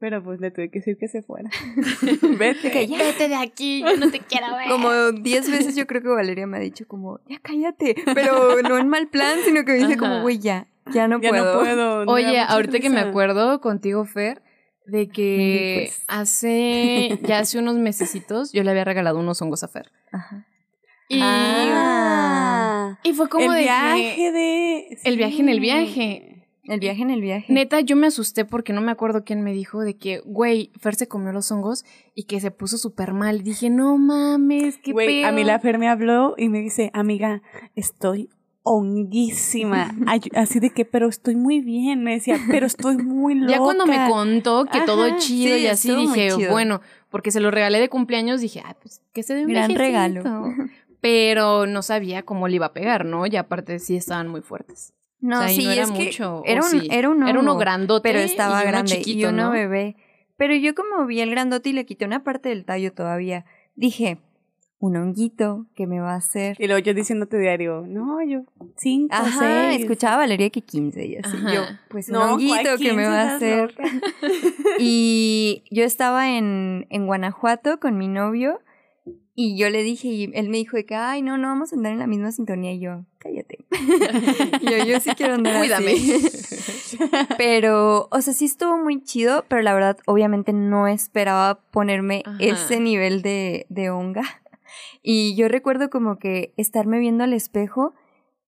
[0.00, 1.48] Pero pues le tuve que decir que se fuera.
[2.38, 2.70] Vete.
[2.70, 4.68] Que ya- Vete de aquí, yo no te quiero ver.
[4.68, 8.76] Como diez veces yo creo que Valeria me ha dicho como, ya cállate, pero no
[8.78, 11.54] en mal plan, sino que me dice como, güey, ya, ya no ya puedo.
[11.54, 12.04] no puedo.
[12.06, 14.42] da Oye, ahorita que me acuerdo contigo, Fer,
[14.86, 16.04] de que pues.
[16.08, 19.90] hace ya hace unos mesecitos yo le había regalado unos hongos a Fer.
[20.12, 20.46] Ajá.
[21.08, 24.98] Y, Ah, y fue como el de viaje que- de...
[25.04, 26.33] el viaje en el viaje.
[26.66, 27.52] El viaje en el viaje.
[27.52, 30.94] Neta, yo me asusté porque no me acuerdo quién me dijo de que, güey, Fer
[30.94, 31.84] se comió los hongos
[32.14, 33.42] y que se puso súper mal.
[33.42, 35.48] Dije, no mames, qué Güey, a mí pedo".
[35.52, 37.42] la Fer me habló y me dice, amiga,
[37.74, 38.30] estoy
[38.62, 39.94] honguísima.
[40.06, 42.02] Ay- Así de que, pero estoy muy bien.
[42.02, 43.52] Me decía, pero estoy muy loca.
[43.52, 47.50] Ya cuando me contó que todo chido sí, y así, dije, bueno, porque se lo
[47.50, 50.22] regalé de cumpleaños, dije, ah, pues que se dé un Gran viajecito".
[50.22, 50.54] regalo.
[51.00, 53.26] Pero no sabía cómo le iba a pegar, ¿no?
[53.26, 54.94] Y aparte sí estaban muy fuertes.
[55.20, 56.88] No, O sea, y sí, no era es que mucho, ¿o era un, sí?
[56.90, 59.50] era un Era uno grandote, pero estaba y uno grande chiquito, y uno ¿no?
[59.50, 59.96] bebé.
[60.36, 63.44] Pero yo como vi el grandote y le quité una parte del tallo todavía,
[63.76, 64.18] dije,
[64.80, 66.56] un honguito que me va a hacer.
[66.60, 68.42] Y luego yo diciéndote diario, no, yo
[68.76, 69.80] cinco, Ajá, seis.
[69.82, 71.36] escuchaba a Valeria que 15 y así.
[71.38, 71.54] Ajá.
[71.54, 73.08] Yo, pues un No, honguito ¿cuál que me 15?
[73.08, 73.74] va a hacer.
[74.78, 78.60] Y yo estaba en, en Guanajuato con mi novio
[79.36, 81.76] y yo le dije, y él me dijo de que, ay, no, no vamos a
[81.76, 82.72] andar en la misma sintonía.
[82.72, 83.64] Y yo, cállate.
[84.62, 85.92] yo, yo sí quiero andar Cuídame.
[85.92, 86.98] así.
[87.38, 92.36] pero, o sea, sí estuvo muy chido, pero la verdad, obviamente no esperaba ponerme Ajá.
[92.38, 94.22] ese nivel de, de honga.
[95.02, 97.92] Y yo recuerdo como que estarme viendo al espejo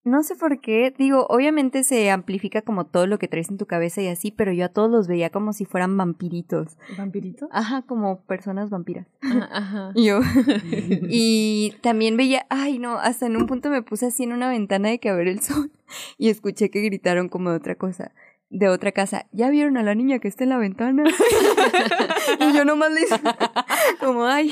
[0.06, 3.66] no sé por qué, digo, obviamente se amplifica como todo lo que traes en tu
[3.66, 6.78] cabeza y así, pero yo a todos los veía como si fueran vampiritos.
[6.96, 7.48] ¿Vampirito?
[7.50, 9.08] Ajá, como personas vampiras.
[9.20, 9.92] Ajá, ajá.
[9.96, 10.20] Y yo.
[11.08, 14.90] y también veía, ay no, hasta en un punto me puse así en una ventana
[14.90, 15.72] de que a ver el sol
[16.18, 18.12] y escuché que gritaron como de otra cosa,
[18.48, 19.26] de otra casa.
[19.32, 21.04] ¿Ya vieron a la niña que está en la ventana?
[22.40, 23.14] y yo nomás le hice
[24.00, 24.50] como, ay.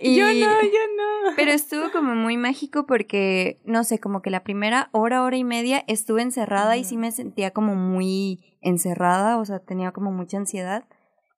[0.00, 0.32] Y- Yo no,
[0.62, 1.32] yo no.
[1.36, 5.44] pero estuvo como muy mágico porque, no sé, como que la primera hora, hora y
[5.44, 10.36] media estuve encerrada y sí me sentía como muy encerrada, o sea, tenía como mucha
[10.38, 10.84] ansiedad.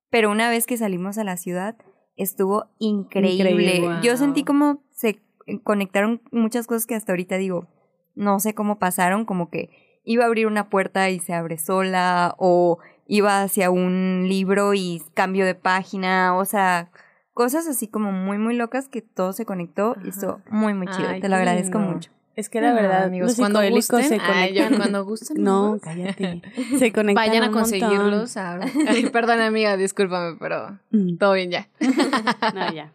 [0.09, 1.75] Pero una vez que salimos a la ciudad,
[2.15, 3.51] estuvo increíble.
[3.51, 5.21] Increíble, Yo sentí como se
[5.63, 7.67] conectaron muchas cosas que hasta ahorita digo,
[8.15, 9.69] no sé cómo pasaron, como que
[10.05, 15.01] iba a abrir una puerta y se abre sola, o iba hacia un libro y
[15.13, 16.89] cambio de página, o sea,
[17.33, 21.09] cosas así como muy, muy locas que todo se conectó y estuvo muy, muy chido.
[21.09, 21.93] Ay, Te lo agradezco lindo.
[21.93, 22.11] mucho.
[22.35, 24.71] Es que la verdad, amigos, los cuando gusten, se ay, conectan.
[24.71, 26.41] yo cuando gusten, No, amigos, cállate.
[26.79, 28.35] Se conectan Vayan a conseguirlos.
[28.35, 28.59] A...
[28.89, 31.15] Ay, perdón, amiga, discúlpame, pero Mm.
[31.17, 31.69] todo bien ya.
[32.53, 32.91] No, ya.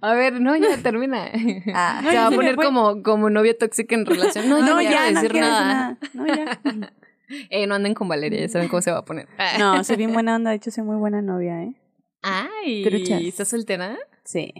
[0.00, 1.30] A ver, no, ya termina.
[1.74, 2.00] Ah.
[2.08, 4.48] Se va a poner como, como novia tóxica en relación.
[4.48, 5.64] No, No, ya, ya, no decir nada.
[5.66, 5.98] nada.
[6.14, 6.60] No, ya.
[7.50, 9.28] Eh, no anden con Valeria, ya saben cómo se va a poner.
[9.58, 10.48] No, soy bien buena onda.
[10.48, 11.74] De hecho, soy muy buena novia, ¿eh?
[12.22, 13.20] Ay, Truchas.
[13.20, 13.98] ¿estás soltera?
[14.24, 14.54] Sí.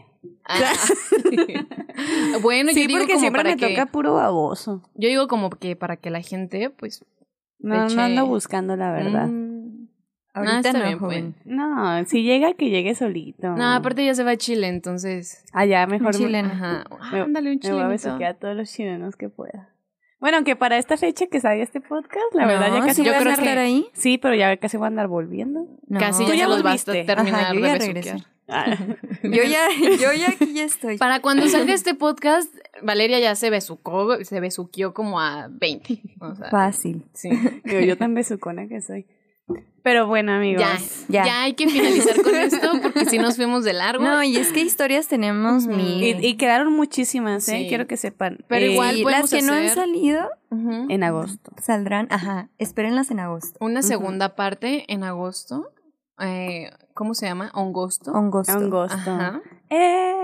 [0.45, 0.59] Ah.
[2.43, 4.83] bueno, sí, yo digo porque como siempre para me que, toca puro baboso.
[4.95, 7.05] yo digo como que para que la gente, pues,
[7.59, 9.27] No, Eche- no ando buscando, la verdad.
[9.29, 9.58] mm,
[10.39, 11.35] Ahorita está no, bien, joven.
[11.45, 13.49] No, si llega, que llegue solito.
[13.57, 15.45] No, aparte ya se va a Chile, entonces.
[15.53, 16.49] Ah, ya, mejor Un me- chileno.
[16.53, 16.85] Ajá.
[17.13, 19.69] Me- Ándale, un Me voy a besuquear a todos los chilenos que pueda.
[20.21, 23.03] Bueno, aunque para esta fecha que salga este podcast, la No, verdad ya casi sí
[23.03, 23.87] voy a vas estar ahí.
[23.93, 25.67] Sí, pero ya casi voy a andar volviendo.
[25.87, 26.01] No.
[26.01, 28.21] Casi ya ya se los va a terminar Ajá, yo de ya besuquear.
[28.51, 28.79] Ah,
[29.23, 29.69] Yo ya,
[30.01, 30.97] yo ya aquí ya estoy.
[30.97, 32.51] Para cuando salga este podcast,
[32.83, 36.01] Valeria ya se besucó, se besuqueó como a 20.
[36.21, 37.05] O sea, Fácil.
[37.13, 37.29] sí.
[37.65, 39.05] digo, yo tan besucona que soy.
[39.89, 40.61] Pero bueno, amigos.
[40.61, 40.79] Ya,
[41.09, 41.25] Ya.
[41.25, 44.05] ya, hay que finalizar con esto porque si nos fuimos de largo.
[44.05, 46.03] No, y es que historias tenemos mil.
[46.05, 47.61] Y, y quedaron muchísimas, ¿eh?
[47.63, 47.69] Sí.
[47.71, 48.45] Quiero que sepan.
[48.49, 50.29] Pero Eh, igual, las que no han salido.
[50.51, 51.53] En agosto.
[51.63, 53.57] saldrán, ajá, espérenlas en agosto.
[53.65, 55.71] Una segunda parte en agosto.
[56.21, 57.51] Eh, ¿Cómo se llama?
[57.55, 58.15] Ongosto.
[58.15, 58.53] Angosto.
[58.53, 58.95] Agosto.
[59.11, 59.41] Ajá.
[59.71, 60.15] ¡Eh!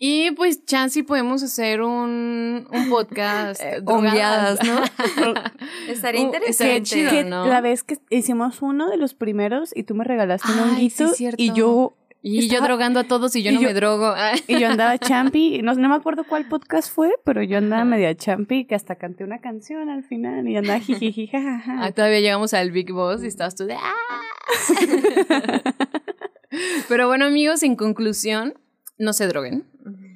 [0.00, 4.60] Y pues chance podemos hacer un, un podcast Eh, drogadas.
[4.64, 4.80] ¿no?
[5.88, 6.50] Estaría Uh, interesante.
[6.50, 7.10] estaría chido.
[7.10, 7.46] Que ¿no?
[7.46, 11.14] La vez que hicimos uno de los primeros y tú me regalaste un honguito sí,
[11.16, 11.42] cierto.
[11.42, 14.14] y yo Y yo drogando a todos y yo y no yo- me drogo.
[14.46, 18.14] y yo andaba champi, no, no me acuerdo cuál podcast fue, pero yo andaba media
[18.14, 21.76] champi que hasta canté una canción al final y andaba jijiji jajaja.
[21.84, 25.62] Ah, todavía llegamos al Big Boss y estabas tú de ¡ah!
[26.88, 28.54] Pero bueno, amigos, en conclusión,
[28.98, 29.64] no se droguen.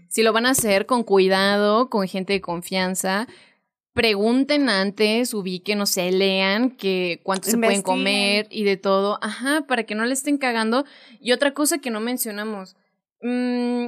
[0.09, 3.27] Si lo van a hacer con cuidado, con gente de confianza,
[3.95, 9.19] pregunten antes, ubiquen, no sé, lean que cuánto se pueden comer y de todo.
[9.23, 10.85] Ajá, para que no le estén cagando.
[11.21, 12.77] Y otra cosa que no mencionamos,
[13.23, 13.87] mm,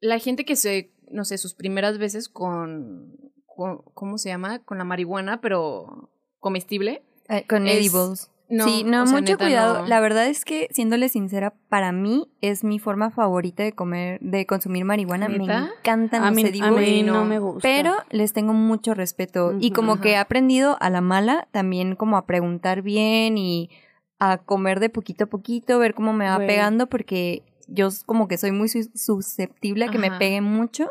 [0.00, 3.16] la gente que se, no sé, sus primeras veces con,
[3.46, 4.60] con- ¿cómo se llama?
[4.64, 7.02] Con la marihuana, pero comestible.
[7.28, 8.30] Eh, con Es- edibles.
[8.50, 9.78] No, sí, no, o sea, mucho neta, cuidado.
[9.82, 9.86] no.
[9.86, 14.44] La verdad es que, siéndole sincera, para mí es mi forma favorita de comer, de
[14.44, 15.28] consumir marihuana.
[15.28, 15.70] Me ¿Neta?
[15.78, 16.72] encantan a mí, a edibles.
[16.88, 17.24] mí no no.
[17.24, 17.60] me gusta.
[17.62, 19.54] Pero les tengo mucho respeto.
[19.60, 23.70] y como que he aprendido a la mala también como a preguntar bien y
[24.18, 28.36] a comer de poquito a poquito, ver cómo me va pegando, porque yo como que
[28.36, 30.18] soy muy sus- susceptible a que me Ajá.
[30.18, 30.90] peguen mucho,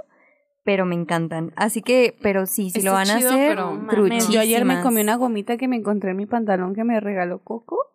[0.69, 1.51] pero me encantan.
[1.55, 3.57] Así que, pero sí, si lo van a hacer,
[3.89, 6.99] pero- yo ayer me comí una gomita que me encontré en mi pantalón que me
[6.99, 7.87] regaló Coco.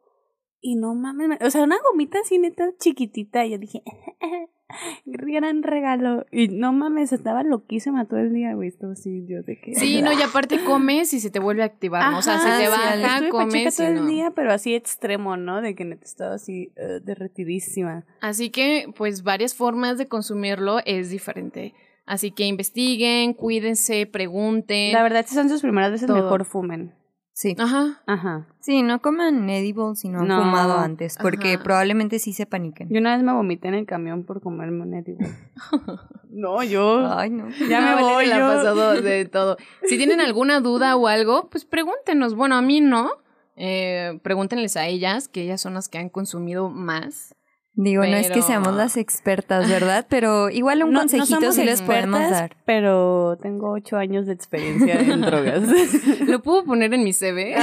[0.61, 3.47] Y no mames, me- o sea, una gomita así neta chiquitita.
[3.47, 3.85] Y yo dije,
[5.05, 6.27] gran regalo.
[6.33, 8.71] Y no mames, estaba loquísima todo el día, güey.
[8.71, 9.77] Esto sí, yo de que.
[9.77, 12.19] Sí, no, y aparte comes y se te vuelve a activar, ¿no?
[12.19, 14.07] O sea, se te sí, baja, Estuve comes y todo el no.
[14.07, 15.61] día, pero así extremo, ¿no?
[15.61, 18.05] De que neta estaba así eh, derretidísima.
[18.21, 21.73] Así que, pues, varias formas de consumirlo es diferente.
[22.07, 24.93] Así que investiguen, cuídense, pregunten.
[24.93, 26.17] La verdad, si son sus primeras veces, Todo.
[26.23, 26.95] mejor fumen.
[27.37, 27.57] Sí.
[27.59, 28.01] Ajá.
[28.07, 28.47] Ajá.
[28.61, 30.39] Sí, no coman edibles si no han No.
[30.39, 31.63] fumado antes, porque Ajá.
[31.65, 32.89] probablemente sí se paniquen.
[32.91, 35.27] Yo una vez me vomité en el camión por comerme un edible.
[36.31, 37.07] no, yo.
[37.17, 37.49] Ay, no.
[37.69, 38.57] Ya me voy Valeria la ha yo.
[38.59, 39.57] pasado de todo.
[39.85, 42.35] Si tienen alguna duda o algo, pues pregúntenos.
[42.35, 43.11] Bueno, a mí no.
[43.57, 47.35] Eh, pregúntenles a ellas, que ellas son las que han consumido más.
[47.77, 50.07] Digo, no es que seamos las expertas, ¿verdad?
[50.11, 52.57] Pero igual un No- no consejito somos sí les podemos dar.
[52.65, 55.63] Pero tengo ocho años de experiencia en drogas.
[56.29, 57.57] Lo puedo poner en mi CV.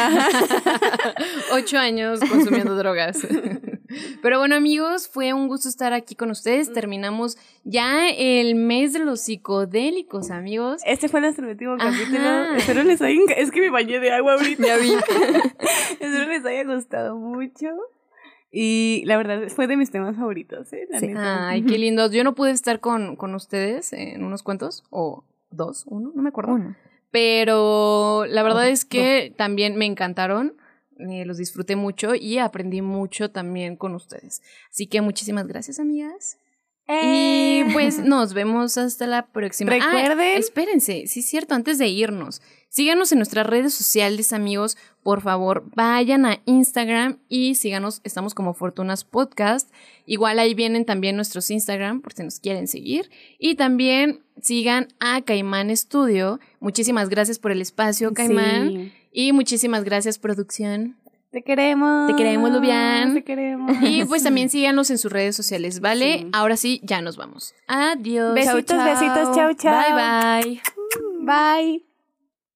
[1.54, 3.26] Ocho años consumiendo drogas.
[4.22, 6.72] Pero bueno, amigos, fue un gusto estar aquí con ustedes.
[6.74, 10.82] Terminamos ya el mes de los psicodélicos, amigos.
[10.86, 11.90] Este fue nuestro último Ajá.
[11.92, 12.56] capítulo.
[12.56, 13.20] Espero les haya...
[13.38, 14.66] Es que me bañé de agua ahorita.
[14.66, 14.94] Ya vi.
[16.00, 17.68] Espero les haya gustado mucho.
[18.52, 20.86] Y la verdad, fue de mis temas favoritos, ¿eh?
[20.90, 21.08] La Sí.
[21.08, 21.48] neta.
[21.48, 22.12] Ay, qué lindos.
[22.12, 26.30] Yo no pude estar con, con ustedes en unos cuentos, o dos, uno, no me
[26.30, 26.54] acuerdo.
[26.54, 26.76] Uno.
[27.12, 30.54] Pero la verdad es que también me encantaron,
[31.00, 34.42] eh, los disfruté mucho y aprendí mucho también con ustedes.
[34.70, 36.38] Así que muchísimas gracias, amigas.
[36.92, 37.64] Eh.
[37.68, 39.72] Y pues nos vemos hasta la próxima.
[39.74, 44.78] Ah, Recuerden- espérense, sí es cierto, antes de irnos, síganos en nuestras redes sociales, amigos.
[45.04, 49.70] Por favor, vayan a Instagram y síganos, estamos como Fortunas Podcast.
[50.06, 53.10] Igual ahí vienen también nuestros Instagram por si nos quieren seguir.
[53.40, 56.40] Y también sigan a Caimán Studio.
[56.60, 58.70] Muchísimas gracias por el espacio, Caimán.
[58.70, 58.92] Sí.
[59.14, 60.98] Y muchísimas gracias, producción.
[61.32, 62.08] Te queremos.
[62.08, 63.14] Te queremos, Lubián.
[63.14, 63.78] Te queremos.
[63.82, 66.20] Y pues también síganos en sus redes sociales, ¿vale?
[66.20, 66.30] Sí.
[66.34, 67.56] Ahora sí, ya nos vamos.
[67.68, 68.36] Adiós.
[68.36, 68.86] Besitos, Chau, chau.
[68.86, 69.36] besitos.
[69.36, 69.96] Chau, chau.
[69.96, 70.62] Bye, bye.
[71.22, 71.91] Bye.